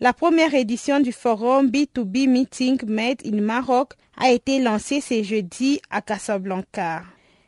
[0.00, 5.80] La première édition du forum B2B Meeting Made in Maroc a été lancée ce jeudi
[5.90, 7.02] à Casablanca.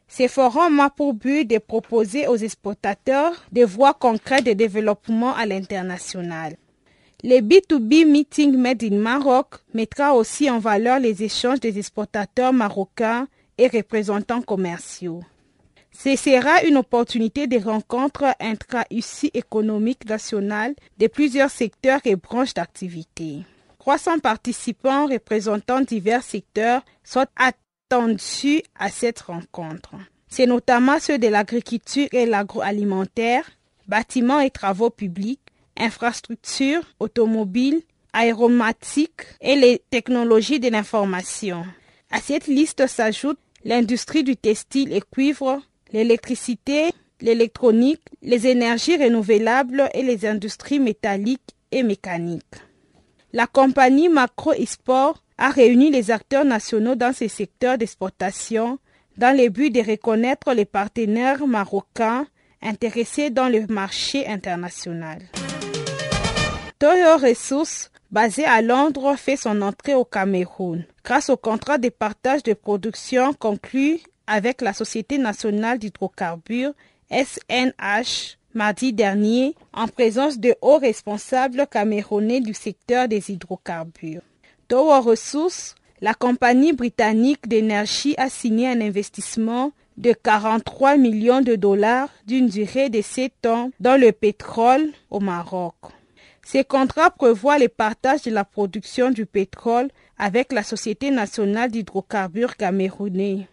[0.08, 5.46] Ce forum a pour but de proposer aux exportateurs des voies concrètes de développement à
[5.46, 6.56] l'international.
[7.22, 13.28] Le B2B Meeting Made in Maroc mettra aussi en valeur les échanges des exportateurs marocains
[13.58, 15.20] et représentants commerciaux.
[15.92, 23.40] Ce sera une opportunité de rencontre intra-UCI économique nationale de plusieurs secteurs et branches d'activité.
[23.80, 29.94] 300 participants représentant divers secteurs sont attendus à cette rencontre.
[30.28, 33.44] C'est notamment ceux de l'agriculture et l'agroalimentaire,
[33.88, 35.40] bâtiments et travaux publics,
[35.76, 41.64] infrastructures automobiles, aéromatiques et les technologies de l'information.
[42.10, 50.02] À cette liste s'ajoute l'industrie du textile et cuivre, l'électricité, l'électronique, les énergies renouvelables et
[50.02, 52.56] les industries métalliques et mécaniques.
[53.32, 58.78] La compagnie Macro Esport a réuni les acteurs nationaux dans ces secteurs d'exportation
[59.16, 62.26] dans le but de reconnaître les partenaires marocains
[62.62, 65.20] intéressés dans le marché international.
[66.80, 72.42] Toyo Resources, basé à Londres, fait son entrée au Cameroun grâce au contrat de partage
[72.42, 76.72] de production conclu avec la Société nationale d'hydrocarbures
[77.10, 84.22] SNH mardi dernier en présence de hauts responsables camerounais du secteur des hydrocarbures.
[84.66, 92.08] Tower Resources, la compagnie britannique d'énergie a signé un investissement de 43 millions de dollars
[92.26, 95.74] d'une durée de 7 ans dans le pétrole au Maroc.
[96.44, 102.56] Ces contrats prévoient le partage de la production du pétrole avec la Société nationale d'hydrocarbures
[102.56, 103.48] camerounais.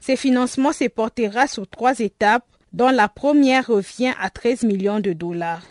[0.00, 5.12] Ce financement se portera sur trois étapes, dont la première revient à 13 millions de
[5.12, 5.64] dollars.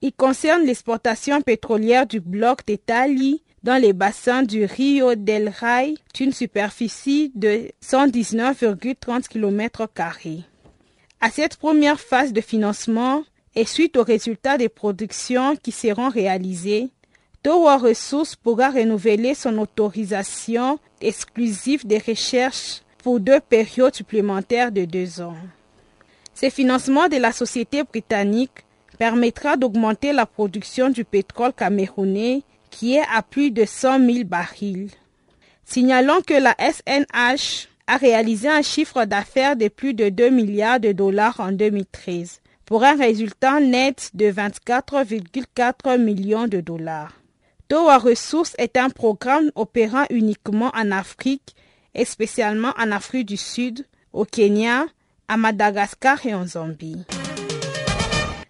[0.00, 6.32] Il concerne l'exportation pétrolière du bloc d'Italie dans les bassins du Rio del Rai d'une
[6.32, 9.88] superficie de 119,30 km.
[11.20, 13.22] À cette première phase de financement,
[13.54, 16.88] et suite aux résultats des productions qui seront réalisées,
[17.42, 25.20] Tower Resources pourra renouveler son autorisation exclusive des recherches pour deux périodes supplémentaires de deux
[25.20, 25.36] ans.
[26.34, 28.64] Ce financement de la société britannique
[28.96, 34.90] permettra d'augmenter la production du pétrole camerounais qui est à plus de 100 000 barils.
[35.64, 40.92] Signalons que la SNH a réalisé un chiffre d'affaires de plus de 2 milliards de
[40.92, 42.41] dollars en 2013
[42.72, 47.12] pour un résultat net de 24,4 millions de dollars.
[47.68, 51.54] Toa Ressources est un programme opérant uniquement en Afrique
[51.94, 54.86] et spécialement en Afrique du Sud, au Kenya,
[55.28, 57.04] à Madagascar et en Zambie.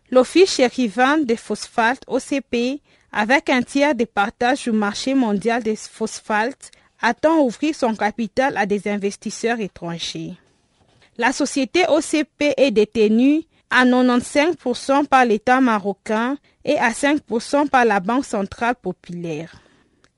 [0.08, 6.70] L'Office chérivant des phosphates OCP, avec un tiers des partages du marché mondial des phosphates,
[7.00, 10.34] attend ouvrir son capital à des investisseurs étrangers.
[11.18, 13.42] La société OCP est détenue
[13.72, 19.62] à 95% par l'État marocain et à 5% par la Banque centrale populaire.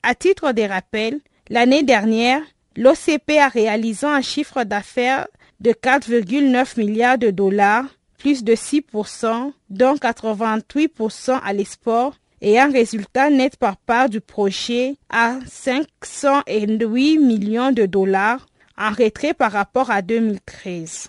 [0.03, 2.43] À titre de rappel, l'année dernière,
[2.77, 5.27] l'OCP a réalisé un chiffre d'affaires
[5.61, 7.87] de 4,9 milliards de dollars,
[8.19, 14.97] plus de 6%, dont 88% à l'export, et un résultat net par part du projet
[15.09, 18.47] à 508 millions de dollars,
[18.77, 21.09] en retrait par rapport à 2013.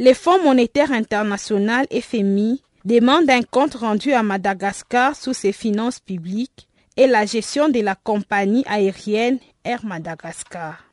[0.00, 6.66] Les Fonds monétaires international FMI demandent un compte rendu à Madagascar sous ses finances publiques
[6.96, 10.84] et la gestion de la compagnie aérienne Air Madagascar.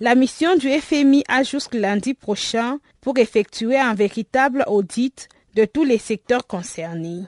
[0.00, 5.84] La mission du FMI a jusqu'à lundi prochain pour effectuer un véritable audit de tous
[5.84, 7.24] les secteurs concernés.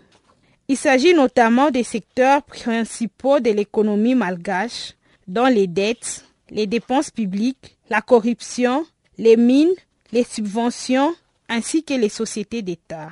[0.68, 4.94] Il s'agit notamment des secteurs principaux de l'économie malgache,
[5.28, 8.86] dont les dettes, les dépenses publiques, la corruption,
[9.18, 9.74] les mines,
[10.14, 11.12] les subventions
[11.48, 13.10] ainsi que les sociétés d'État.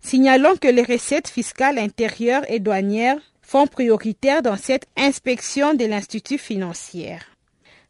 [0.00, 6.38] Signalons que les recettes fiscales intérieures et douanières font prioritaire dans cette inspection de l'Institut
[6.38, 7.18] financier.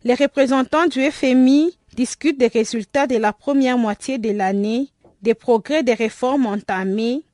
[0.04, 4.88] Les représentants du FMI discutent des résultats de la première moitié de l'année,
[5.20, 7.24] des progrès des réformes entamées,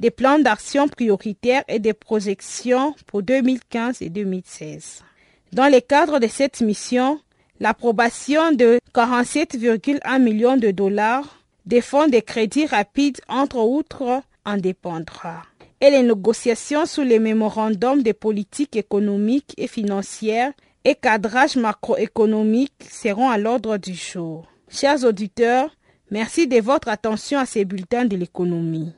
[0.00, 5.04] des plans d'action prioritaires et des projections pour 2015 et 2016.
[5.52, 7.20] Dans le cadre de cette mission,
[7.62, 15.44] l'approbation de 47,1 millions de dollars des fonds de crédit rapides entre autres en dépendra.
[15.80, 20.52] Et les négociations sous les mémorandums de politique économique et financière
[20.84, 24.44] et cadrage macroéconomique seront à l'ordre du jour.
[24.68, 25.70] Chers auditeurs,
[26.10, 28.92] merci de votre attention à ces bulletins de l'économie.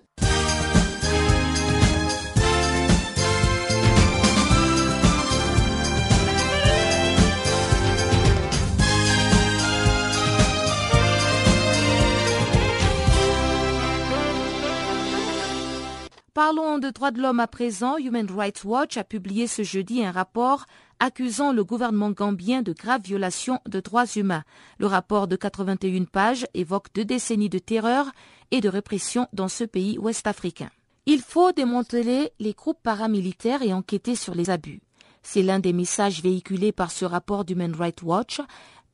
[16.34, 17.96] Parlons de droits de l'homme à présent.
[17.96, 20.66] Human Rights Watch a publié ce jeudi un rapport
[20.98, 24.42] accusant le gouvernement gambien de graves violations de droits humains.
[24.78, 28.10] Le rapport de 81 pages évoque deux décennies de terreur
[28.50, 30.70] et de répression dans ce pays ouest-africain.
[31.06, 34.80] Il faut démanteler les groupes paramilitaires et enquêter sur les abus.
[35.22, 38.40] C'est l'un des messages véhiculés par ce rapport d'Human Rights Watch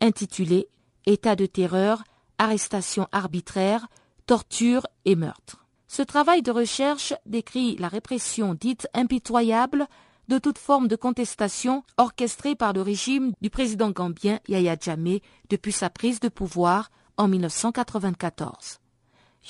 [0.02, 0.68] intitulé
[1.06, 2.04] État de terreur,
[2.36, 3.86] arrestation arbitraire,
[4.26, 5.59] torture et meurtre.
[5.92, 9.88] Ce travail de recherche décrit la répression dite impitoyable
[10.28, 15.72] de toute forme de contestation orchestrée par le régime du président gambien Yahya Jammeh depuis
[15.72, 18.78] sa prise de pouvoir en 1994.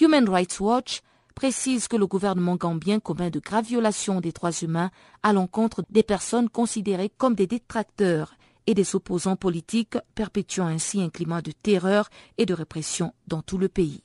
[0.00, 1.02] Human Rights Watch
[1.34, 4.90] précise que le gouvernement gambien commet de graves violations des droits humains
[5.22, 8.32] à l'encontre des personnes considérées comme des détracteurs
[8.66, 13.58] et des opposants politiques, perpétuant ainsi un climat de terreur et de répression dans tout
[13.58, 14.02] le pays.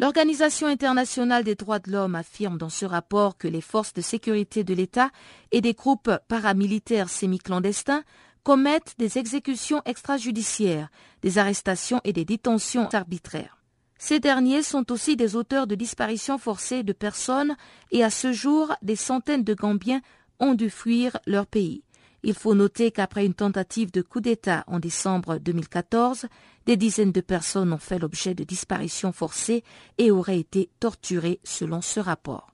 [0.00, 4.64] L'Organisation internationale des droits de l'homme affirme dans ce rapport que les forces de sécurité
[4.64, 5.10] de l'État
[5.52, 8.02] et des groupes paramilitaires semi-clandestins
[8.42, 10.88] commettent des exécutions extrajudiciaires,
[11.20, 13.58] des arrestations et des détentions arbitraires.
[13.98, 17.54] Ces derniers sont aussi des auteurs de disparitions forcées de personnes
[17.90, 20.00] et à ce jour, des centaines de Gambiens
[20.38, 21.84] ont dû fuir leur pays.
[22.22, 26.26] Il faut noter qu'après une tentative de coup d'État en décembre 2014,
[26.66, 29.64] des dizaines de personnes ont fait l'objet de disparitions forcées
[29.98, 32.50] et auraient été torturées selon ce rapport.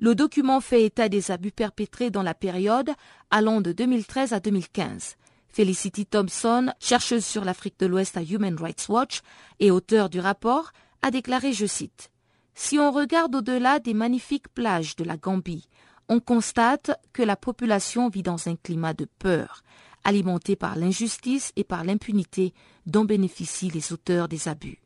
[0.00, 2.90] Le document fait état des abus perpétrés dans la période
[3.30, 5.16] allant de 2013 à 2015.
[5.48, 9.20] Felicity Thompson, chercheuse sur l'Afrique de l'Ouest à Human Rights Watch
[9.58, 12.10] et auteur du rapport, a déclaré, je cite,
[12.54, 15.68] Si on regarde au-delà des magnifiques plages de la Gambie,
[16.08, 19.62] on constate que la population vit dans un climat de peur,
[20.04, 22.54] alimenté par l'injustice et par l'impunité
[22.86, 24.78] dont bénéficient les auteurs des abus.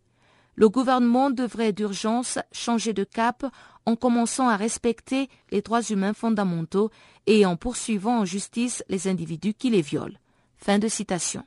[0.56, 3.44] Le gouvernement devrait d'urgence changer de cap
[3.86, 6.90] en commençant à respecter les droits humains fondamentaux
[7.26, 10.18] et en poursuivant en justice les individus qui les violent.
[10.56, 11.44] Fin de citation.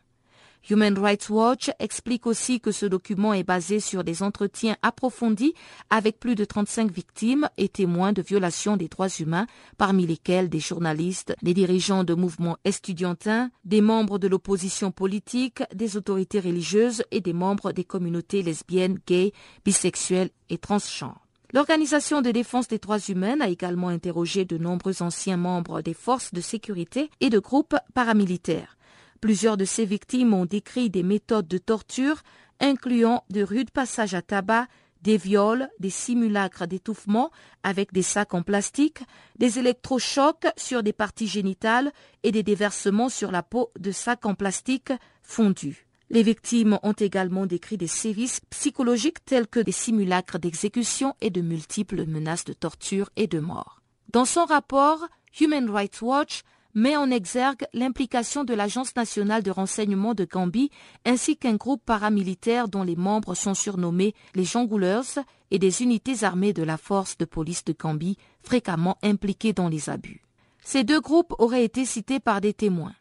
[0.70, 5.53] Human Rights Watch explique aussi que ce document est basé sur des entretiens approfondis
[5.89, 9.47] avec plus de 35 victimes et témoins de violations des droits humains,
[9.78, 15.95] parmi lesquels des journalistes, des dirigeants de mouvements estudiantins, des membres de l'opposition politique, des
[15.95, 19.32] autorités religieuses et des membres des communautés lesbiennes, gays,
[19.64, 21.28] bisexuelles et transgenres.
[21.53, 26.34] L'Organisation de défense des droits humains a également interrogé de nombreux anciens membres des forces
[26.34, 28.77] de sécurité et de groupes paramilitaires.
[29.22, 32.22] Plusieurs de ces victimes ont décrit des méthodes de torture,
[32.59, 34.68] incluant de rudes passages à tabac,
[35.01, 37.32] des viols, des simulacres d'étouffement
[37.63, 38.99] avec des sacs en plastique,
[39.38, 41.91] des électrochocs sur des parties génitales
[42.24, 44.91] et des déversements sur la peau de sacs en plastique
[45.22, 45.88] fondus.
[46.09, 51.41] Les victimes ont également décrit des sévices psychologiques tels que des simulacres d'exécution et de
[51.41, 53.82] multiples menaces de torture et de mort.
[54.13, 55.05] Dans son rapport,
[55.39, 56.43] Human Rights Watch
[56.78, 60.70] met en exergue l'implication de l'Agence nationale de renseignement de Gambie
[61.06, 65.18] ainsi qu'un groupe paramilitaire dont les membres sont surnommés les jongleurs
[65.50, 69.90] et des unités armées de la force de police de Gambie fréquemment impliquées dans les
[69.90, 70.22] abus.
[70.64, 72.94] Ces deux groupes auraient été cités par des témoins.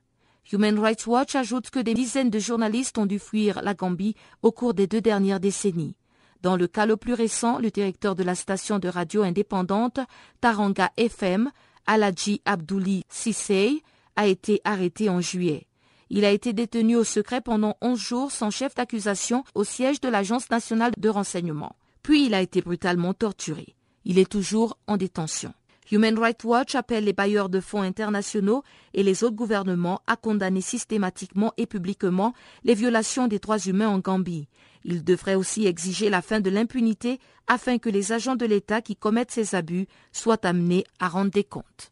[0.51, 4.53] Human Rights Watch ajoute que des dizaines de journalistes ont dû fuir la Gambie au
[4.53, 5.97] cours des deux dernières décennies.
[6.41, 10.01] Dans le cas le plus récent, le directeur de la station de radio indépendante
[10.41, 11.51] Taranga FM
[11.87, 13.82] Aladji Abdouli Sissei
[14.16, 15.66] a été arrêté en juillet.
[16.09, 20.09] Il a été détenu au secret pendant 11 jours sans chef d'accusation au siège de
[20.09, 21.76] l'Agence nationale de renseignement.
[22.03, 23.74] Puis il a été brutalement torturé.
[24.05, 25.53] Il est toujours en détention.
[25.93, 28.62] Human Rights Watch appelle les bailleurs de fonds internationaux
[28.93, 32.34] et les autres gouvernements à condamner systématiquement et publiquement
[32.64, 34.49] les violations des droits humains en Gambie.
[34.89, 37.18] Il devrait aussi exiger la fin de l'impunité
[37.49, 41.43] afin que les agents de l'État qui commettent ces abus soient amenés à rendre des
[41.43, 41.91] comptes.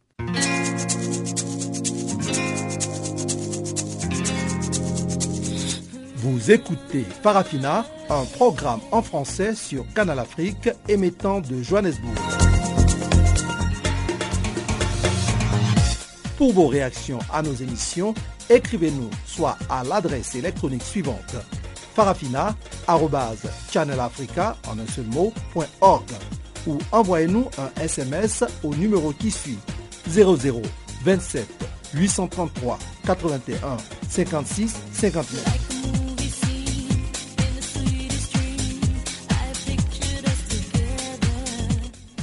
[6.18, 12.14] Vous écoutez Farafina, un programme en français sur Canal Afrique émettant de Johannesburg.
[16.38, 18.14] Pour vos réactions à nos émissions,
[18.48, 21.34] écrivez-nous soit à l'adresse électronique suivante
[25.06, 25.32] mot,
[26.66, 29.58] ou envoyez-nous un SMS au numéro qui suit
[30.08, 30.62] 00
[31.04, 31.46] 27
[31.94, 33.76] 833 81
[34.08, 35.44] 56 59.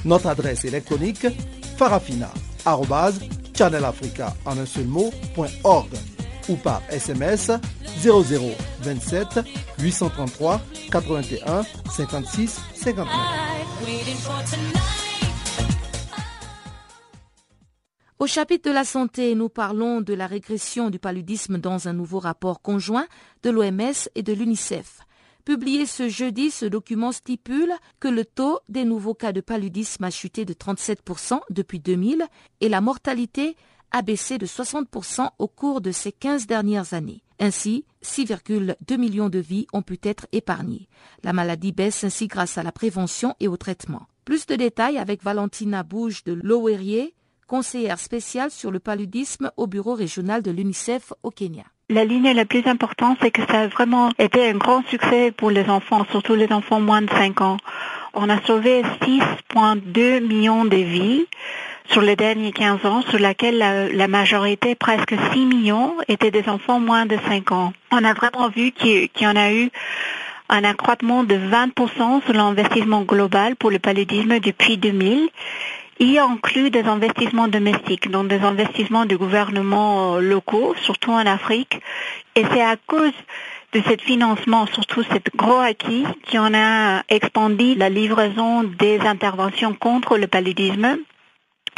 [0.04, 1.28] Notre adresse électronique
[1.78, 5.90] farafina.channelafrica en un seul mot.org
[6.52, 7.52] ou par SMS
[8.04, 9.40] 0027
[9.80, 13.08] 833 81 56 59.
[18.20, 22.20] Au chapitre de la santé, nous parlons de la régression du paludisme dans un nouveau
[22.20, 23.08] rapport conjoint
[23.42, 25.00] de l'OMS et de l'UNICEF.
[25.44, 30.12] Publié ce jeudi, ce document stipule que le taux des nouveaux cas de paludisme a
[30.12, 32.28] chuté de 37% depuis 2000
[32.60, 33.56] et la mortalité
[33.92, 37.24] a baissé de 60% au cours de ces 15 dernières années.
[37.40, 40.88] Ainsi, 6,2 millions de vies ont pu être épargnées.
[41.24, 44.08] La maladie baisse ainsi grâce à la prévention et au traitement.
[44.26, 47.14] Plus de détails avec Valentina Bouge de Lowerie,
[47.48, 51.66] conseillère spéciale sur le paludisme au bureau régional de l'UNICEF au Kenya.
[51.90, 55.50] La ligne la plus importante, c'est que ça a vraiment été un grand succès pour
[55.50, 57.58] les enfants, surtout les enfants moins de 5 ans.
[58.14, 61.26] On a sauvé 6,2 millions de vies
[61.90, 66.80] sur les derniers 15 ans, sur laquelle la, majorité, presque 6 millions, étaient des enfants
[66.80, 67.74] moins de 5 ans.
[67.92, 69.70] On a vraiment vu qu'il y en a eu
[70.50, 75.30] un accroissement de 20% sur l'investissement global pour le paludisme depuis 2000.
[76.00, 81.80] Il inclut des investissements domestiques, donc des investissements de gouvernements euh, locaux, surtout en Afrique.
[82.36, 83.14] Et c'est à cause
[83.74, 90.18] de ce financement, surtout cet gros acquis, qu'on a expandi la livraison des interventions contre
[90.18, 90.98] le paludisme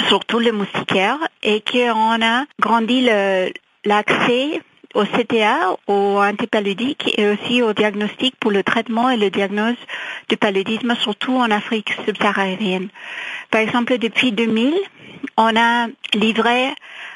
[0.08, 3.08] surtout les moustiquaires, et qu'on a grandi
[3.86, 4.62] l'accès
[4.94, 9.88] au CTA, au antipaludique et aussi au diagnostic pour le traitement et le diagnostic
[10.30, 12.90] du paludisme, surtout en Afrique subsaharienne.
[13.50, 14.74] Par exemple, depuis 2000,
[15.38, 16.70] on a livré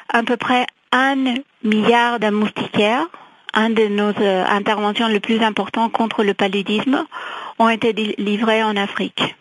[0.08, 3.06] à peu près un milliard de moustiquaires.
[3.54, 7.06] Un de nos euh, interventions les plus importantes contre le paludisme
[7.58, 9.34] ont été livrées en Afrique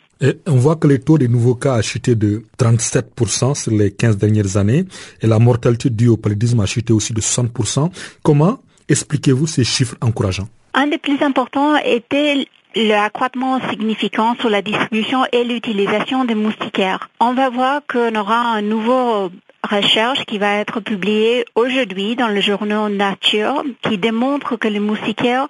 [0.47, 4.17] on voit que le taux des nouveaux cas a chuté de 37% sur les 15
[4.17, 4.85] dernières années
[5.21, 7.89] et la mortalité due au paludisme a chuté aussi de 60%.
[8.23, 8.59] Comment
[8.89, 10.47] expliquez-vous ces chiffres encourageants?
[10.73, 17.09] Un des plus importants était l'accroissement significant sur la distribution et l'utilisation des moustiquaires.
[17.19, 19.31] On va voir qu'on aura un nouveau
[19.67, 25.47] recherche qui va être publiée aujourd'hui dans le journal Nature qui démontre que les moustiquaires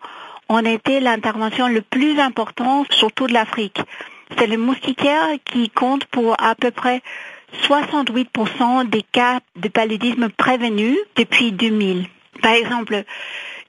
[0.49, 3.81] ont été l'intervention le plus importante sur toute l'Afrique.
[4.37, 7.01] C'est les moustiquaires qui comptent pour à peu près
[7.63, 12.07] 68% des cas de paludisme prévenus depuis 2000.
[12.41, 13.03] Par exemple,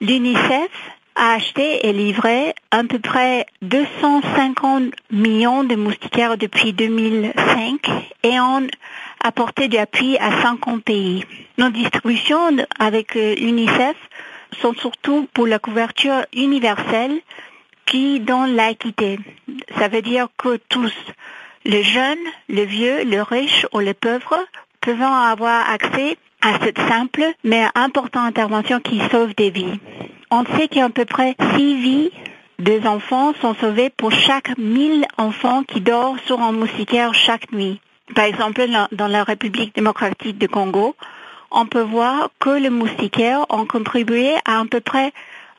[0.01, 0.69] l'UNICEF
[1.15, 7.89] a acheté et livré à peu près 250 millions de moustiquaires depuis 2005
[8.23, 8.67] et ont
[9.23, 11.25] apporté du appui à 50 pays.
[11.57, 13.95] Nos distributions avec l'UNICEF
[14.61, 17.19] sont surtout pour la couverture universelle
[17.89, 19.19] qui donne l'équité.
[19.77, 20.93] Ça veut dire que tous,
[21.65, 22.17] les jeunes,
[22.47, 24.39] les vieux, les riches ou les pauvres,
[24.79, 29.79] peuvent avoir accès à cette simple mais importante intervention qui sauve des vies.
[30.31, 32.11] On sait qu'il y a à peu près 6 vies
[32.59, 37.79] de enfants sont sauvées pour chaque 1000 enfants qui dorment sur un moustiquaire chaque nuit.
[38.15, 40.95] Par exemple, dans la République démocratique du Congo,
[41.51, 45.11] on peut voir que les moustiquaires ont contribué à à peu près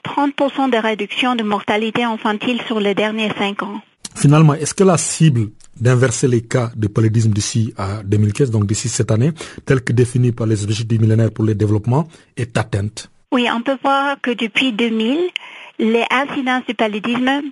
[0.04, 3.80] 30% de réduction de mortalité infantile sur les derniers 5 ans.
[4.14, 8.88] Finalement, est-ce que la cible d'inverser les cas de paludisme d'ici à 2015, donc d'ici
[8.88, 9.32] cette année,
[9.64, 13.10] telle que définie par les objectifs du millénaire pour le développement, est atteinte?
[13.32, 15.30] Oui, on peut voir que depuis 2000,
[15.78, 17.42] les incidences du paludisme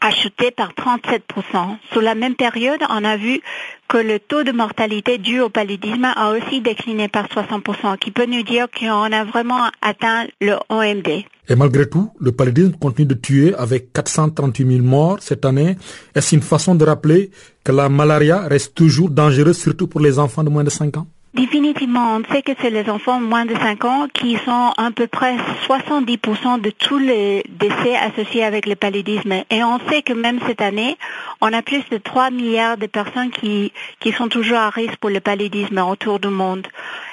[0.00, 1.76] a chuté par 37%.
[1.92, 3.40] Sur la même période, on a vu
[3.88, 8.26] que le taux de mortalité dû au paludisme a aussi décliné par 60%, qui peut
[8.26, 11.24] nous dire qu'on a vraiment atteint le OMD.
[11.48, 15.76] Et malgré tout, le paludisme continue de tuer avec 438 000 morts cette année.
[16.14, 17.30] Est-ce une façon de rappeler
[17.62, 21.06] que la malaria reste toujours dangereuse, surtout pour les enfants de moins de 5 ans?
[21.36, 25.06] Définitivement, on sait que c'est les enfants moins de 5 ans qui sont à peu
[25.06, 25.36] près
[25.68, 29.32] 70% de tous les décès associés avec le paludisme.
[29.50, 30.96] Et on sait que même cette année,
[31.42, 33.70] on a plus de 3 milliards de personnes qui,
[34.00, 36.66] qui sont toujours à risque pour le paludisme autour du monde.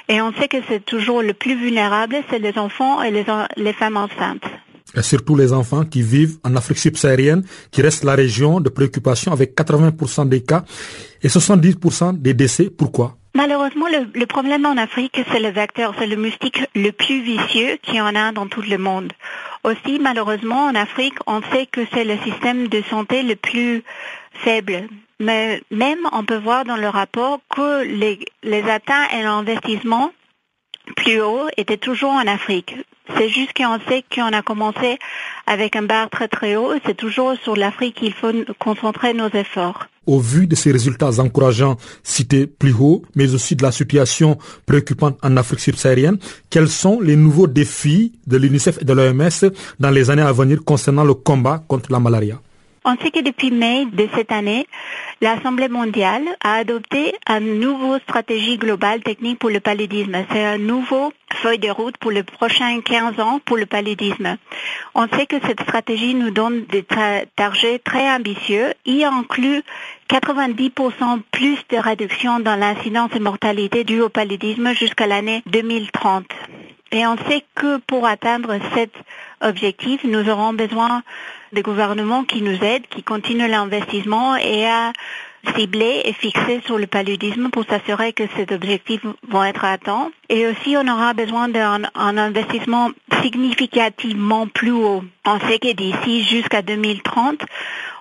[0.08, 3.26] Et on sait que c'est toujours le plus vulnérable, c'est les enfants et les,
[3.58, 4.48] les femmes enceintes.
[4.96, 9.32] Et surtout les enfants qui vivent en Afrique subsaharienne, qui reste la région de préoccupation
[9.32, 10.64] avec 80% des cas
[11.22, 12.70] et 70% des décès.
[12.70, 13.18] Pourquoi?
[13.36, 17.96] Malheureusement, le, problème en Afrique, c'est le vecteur, c'est le moustique le plus vicieux qu'il
[17.96, 19.12] y en a dans tout le monde.
[19.64, 23.82] Aussi, malheureusement, en Afrique, on sait que c'est le système de santé le plus
[24.34, 24.88] faible.
[25.18, 30.12] Mais même, on peut voir dans le rapport que les, les atteints et l'investissement
[30.96, 32.76] plus haut étaient toujours en Afrique.
[33.16, 34.98] C'est juste qu'on sait qu'on a commencé
[35.46, 36.72] avec un bar très très haut.
[36.86, 39.88] C'est toujours sur l'Afrique qu'il faut concentrer nos efforts.
[40.06, 45.18] Au vu de ces résultats encourageants cités plus haut, mais aussi de la situation préoccupante
[45.22, 46.18] en Afrique subsaharienne,
[46.50, 49.50] quels sont les nouveaux défis de l'UNICEF et de l'OMS
[49.80, 52.40] dans les années à venir concernant le combat contre la malaria?
[52.86, 54.66] On sait que depuis mai de cette année,
[55.22, 60.14] l'Assemblée mondiale a adopté une nouvelle stratégie globale technique pour le paludisme.
[60.30, 64.36] C'est un nouveau feuille de route pour les prochains 15 ans pour le paludisme.
[64.94, 66.84] On sait que cette stratégie nous donne des
[67.36, 68.74] targets très ambitieux.
[68.84, 69.06] Il
[70.10, 76.24] 90% plus de réduction dans l'incidence et mortalité due au paludisme jusqu'à l'année 2030.
[76.92, 78.92] Et on sait que pour atteindre cet
[79.40, 81.02] objectif, nous aurons besoin
[81.52, 84.92] des gouvernements qui nous aident, qui continuent l'investissement et à
[85.56, 90.10] cibler et fixer sur le paludisme pour s'assurer que ces objectifs vont être atteints.
[90.28, 92.90] Et aussi, on aura besoin d'un investissement
[93.22, 95.04] significativement plus haut.
[95.26, 97.40] On sait que d'ici jusqu'à 2030,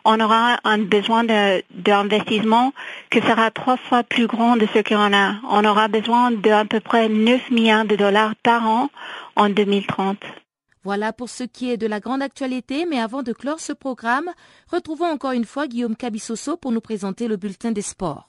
[0.05, 2.73] on aura un besoin d'investissement
[3.09, 5.35] qui sera trois fois plus grand de ce qu'on a.
[5.49, 8.89] On aura besoin d'à peu près 9 milliards de dollars par an
[9.35, 10.17] en 2030.
[10.83, 14.29] Voilà pour ce qui est de la grande actualité, mais avant de clore ce programme,
[14.69, 18.27] retrouvons encore une fois Guillaume Cabissoso pour nous présenter le bulletin des sports.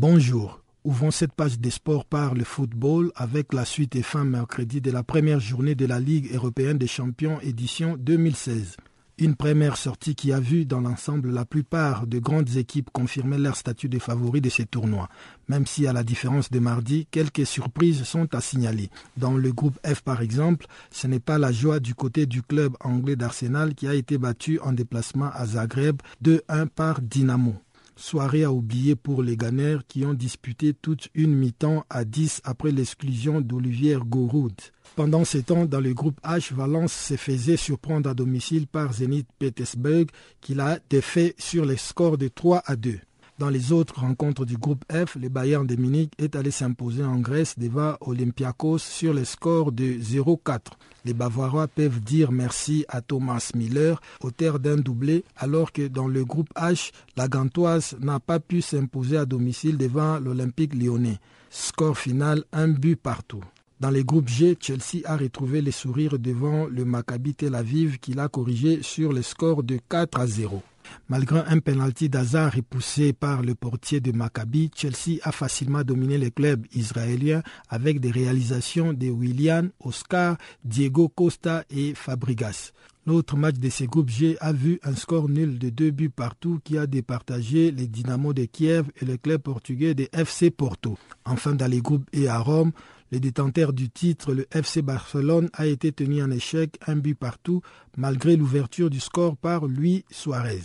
[0.00, 0.60] Bonjour.
[0.84, 4.92] Ouvrons cette page des sports par le football avec la suite et fin mercredi de
[4.92, 8.76] la première journée de la Ligue européenne des champions édition 2016.
[9.18, 13.56] Une première sortie qui a vu dans l'ensemble la plupart de grandes équipes confirmer leur
[13.56, 15.08] statut de favoris de ces tournois,
[15.48, 18.90] même si à la différence de mardi, quelques surprises sont à signaler.
[19.16, 22.76] Dans le groupe F par exemple, ce n'est pas la joie du côté du club
[22.84, 27.56] anglais d'Arsenal qui a été battu en déplacement à Zagreb 2-1 par Dynamo.
[28.00, 32.70] Soirée à oublier pour les Ghanaiens qui ont disputé toute une mi-temps à 10 après
[32.70, 34.52] l'exclusion d'Olivier Goroud.
[34.94, 39.26] Pendant ces temps, dans le groupe H, Valence se faisait surprendre à domicile par Zenit
[39.40, 40.06] Petersburg
[40.40, 43.00] qui l'a défait sur les scores de 3 à 2.
[43.38, 47.20] Dans les autres rencontres du groupe F, le Bayern de Munich est allé s'imposer en
[47.20, 50.58] Grèce devant Olympiakos sur le score de 0-4.
[51.04, 56.24] Les Bavarois peuvent dire merci à Thomas Miller, auteur d'un doublé, alors que dans le
[56.24, 61.20] groupe H, la Gantoise n'a pas pu s'imposer à domicile devant l'Olympique lyonnais.
[61.48, 63.44] Score final, un but partout.
[63.78, 68.14] Dans les groupes G, Chelsea a retrouvé les sourires devant le Maccabi Tel Aviv qui
[68.14, 70.60] l'a corrigé sur le score de 4 à 0.
[71.08, 76.30] Malgré un penalty d'hasard repoussé par le portier de Maccabi, Chelsea a facilement dominé les
[76.30, 82.72] clubs israéliens avec des réalisations de William, Oscar, Diego Costa et Fabregas.
[83.08, 86.60] L'autre match de ces groupes G a vu un score nul de deux buts partout
[86.62, 90.98] qui a départagé les Dynamo de Kiev et le club portugais de FC Porto.
[91.24, 92.72] Enfin, dans les groupes E à Rome,
[93.10, 97.62] le détenteur du titre, le FC Barcelone, a été tenu en échec un but partout
[97.96, 100.62] malgré l'ouverture du score par Luis Suarez.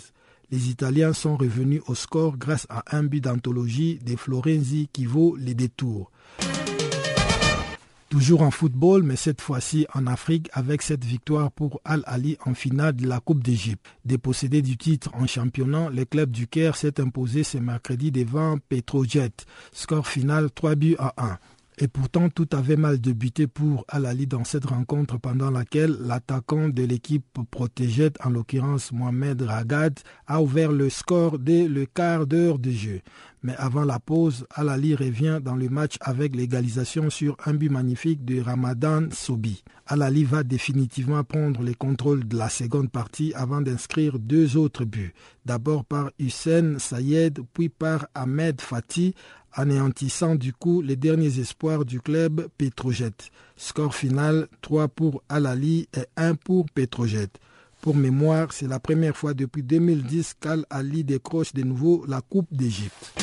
[0.51, 5.35] Les Italiens sont revenus au score grâce à un but d'anthologie de Florenzi qui vaut
[5.35, 6.11] les détours.
[8.13, 12.95] Toujours en football, mais cette fois-ci en Afrique avec cette victoire pour Al-Ali en finale
[12.95, 13.83] de la Coupe d'Égypte.
[14.05, 19.31] Dépossédé du titre en championnat, le club du Caire s'est imposé ce mercredi devant Petrojet.
[19.71, 21.39] Score final 3 buts à 1.
[21.79, 26.83] Et pourtant, tout avait mal débuté pour Alali dans cette rencontre pendant laquelle l'attaquant de
[26.83, 32.71] l'équipe protégée, en l'occurrence Mohamed Ragad, a ouvert le score dès le quart d'heure de
[32.71, 33.01] jeu.
[33.41, 38.23] Mais avant la pause, Alali revient dans le match avec l'égalisation sur un but magnifique
[38.23, 39.63] de Ramadan Sobi.
[39.85, 45.13] Alali va définitivement prendre le contrôle de la seconde partie avant d'inscrire deux autres buts.
[45.45, 49.13] D'abord par Hussein Sayed, puis par Ahmed Fatih,
[49.53, 53.13] anéantissant du coup les derniers espoirs du club Petrojet.
[53.55, 57.29] Score final 3 pour Alali et 1 pour Petrojet.
[57.81, 63.13] Pour mémoire, c'est la première fois depuis 2010 qu'Al-Ali décroche de nouveau la Coupe d'Égypte.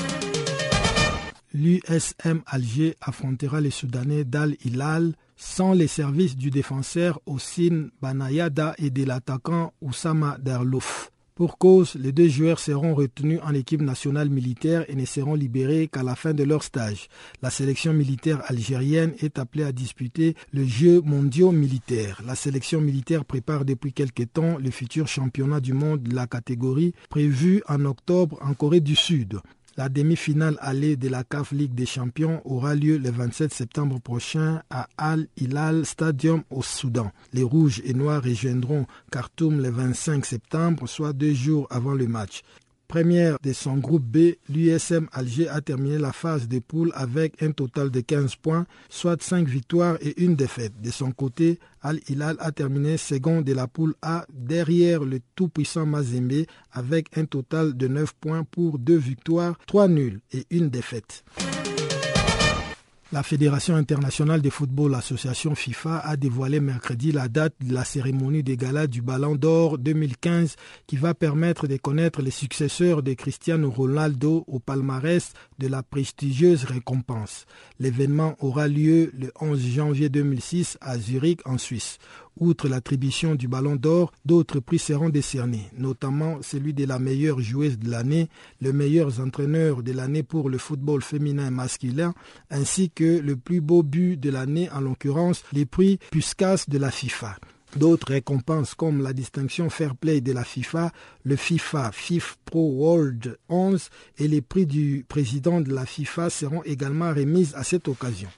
[1.53, 8.91] L'USM Alger affrontera les Soudanais d'Al Hilal sans les services du défenseur Ossine Banayada et
[8.91, 11.11] de l'attaquant Oussama Darlouf.
[11.41, 15.89] Pour cause, les deux joueurs seront retenus en équipe nationale militaire et ne seront libérés
[15.89, 17.09] qu'à la fin de leur stage.
[17.41, 22.21] La sélection militaire algérienne est appelée à disputer le Jeux mondiaux militaires.
[22.27, 26.93] La sélection militaire prépare depuis quelque temps le futur championnat du monde de la catégorie
[27.09, 29.41] prévu en octobre en Corée du Sud.
[29.81, 34.61] La demi-finale allée de la CAF Ligue des Champions aura lieu le 27 septembre prochain
[34.69, 37.11] à Al Hilal Stadium au Soudan.
[37.33, 42.43] Les Rouges et Noirs rejoindront Khartoum le 25 septembre, soit deux jours avant le match.
[42.91, 47.53] Première de son groupe B, l'USM Alger a terminé la phase des poules avec un
[47.53, 50.73] total de 15 points, soit 5 victoires et une défaite.
[50.83, 55.87] De son côté, Al Hilal a terminé second de la poule A derrière le tout-puissant
[55.87, 61.23] Mazembe avec un total de 9 points pour 2 victoires, 3 nuls et une défaite.
[63.13, 68.45] La Fédération internationale de football, l'association FIFA, a dévoilé mercredi la date de la cérémonie
[68.45, 70.55] des galas du Ballon d'Or 2015
[70.87, 76.65] qui va permettre de connaître les successeurs de Cristiano Ronaldo au palmarès de la prestigieuse
[76.65, 77.47] récompense.
[77.79, 81.99] L'événement aura lieu le 11 janvier 2006 à Zurich en Suisse.
[82.39, 87.79] Outre l'attribution du Ballon d'Or, d'autres prix seront décernés, notamment celui de la meilleure joueuse
[87.79, 88.31] de l'année,
[88.63, 92.15] le meilleur entraîneur de l'année pour le football féminin et masculin,
[92.51, 96.91] ainsi que le plus beau but de l'année, en l'occurrence les prix Puskas de la
[96.91, 97.37] FIFA.
[97.77, 100.91] D'autres récompenses comme la distinction Fair Play de la FIFA,
[101.25, 106.63] le FIFA FIF Pro World 11 et les prix du président de la FIFA seront
[106.65, 108.29] également remises à cette occasion.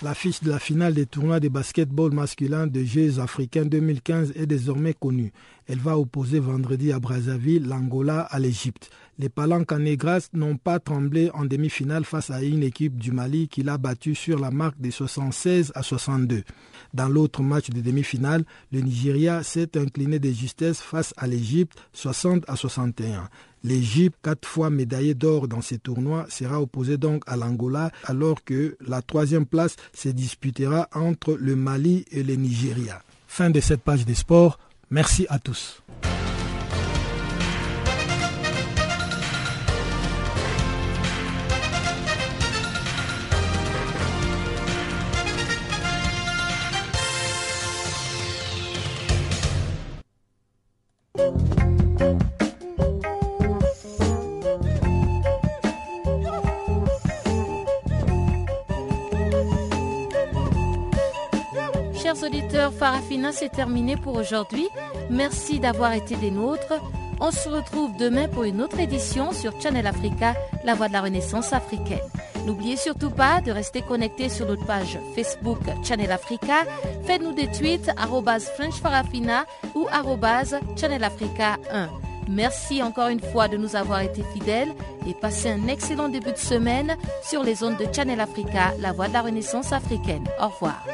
[0.00, 4.94] L'affiche de la finale des tournois de basketball masculin de Jeux africains 2015 est désormais
[4.94, 5.32] connue.
[5.66, 8.90] Elle va opposer vendredi à Brazzaville l'Angola à l'Égypte.
[9.20, 13.76] Les Palancanegras n'ont pas tremblé en demi-finale face à une équipe du Mali qui l'a
[13.76, 16.44] battu sur la marque de 76 à 62.
[16.94, 22.44] Dans l'autre match de demi-finale, le Nigeria s'est incliné de justesse face à l'Égypte 60
[22.46, 23.28] à 61.
[23.64, 28.76] L'Égypte, quatre fois médaillée d'or dans ces tournois, sera opposée donc à l'Angola alors que
[28.86, 33.02] la troisième place se disputera entre le Mali et le Nigeria.
[33.26, 34.60] Fin de cette page des sports.
[34.90, 35.82] Merci à tous.
[62.98, 64.68] Farafina, c'est terminé pour aujourd'hui.
[65.08, 66.74] Merci d'avoir été des nôtres.
[67.20, 70.34] On se retrouve demain pour une autre édition sur Channel Africa,
[70.64, 72.00] la voix de la Renaissance africaine.
[72.44, 76.64] N'oubliez surtout pas de rester connecté sur notre page Facebook Channel Africa.
[77.04, 77.88] Faites-nous des tweets
[78.56, 79.44] @FrenchFarafina
[79.76, 79.86] ou
[80.76, 81.88] Channel Africa 1.
[82.28, 84.74] Merci encore une fois de nous avoir été fidèles
[85.06, 89.06] et passez un excellent début de semaine sur les ondes de Channel Africa, la voix
[89.06, 90.24] de la Renaissance africaine.
[90.40, 90.84] Au revoir.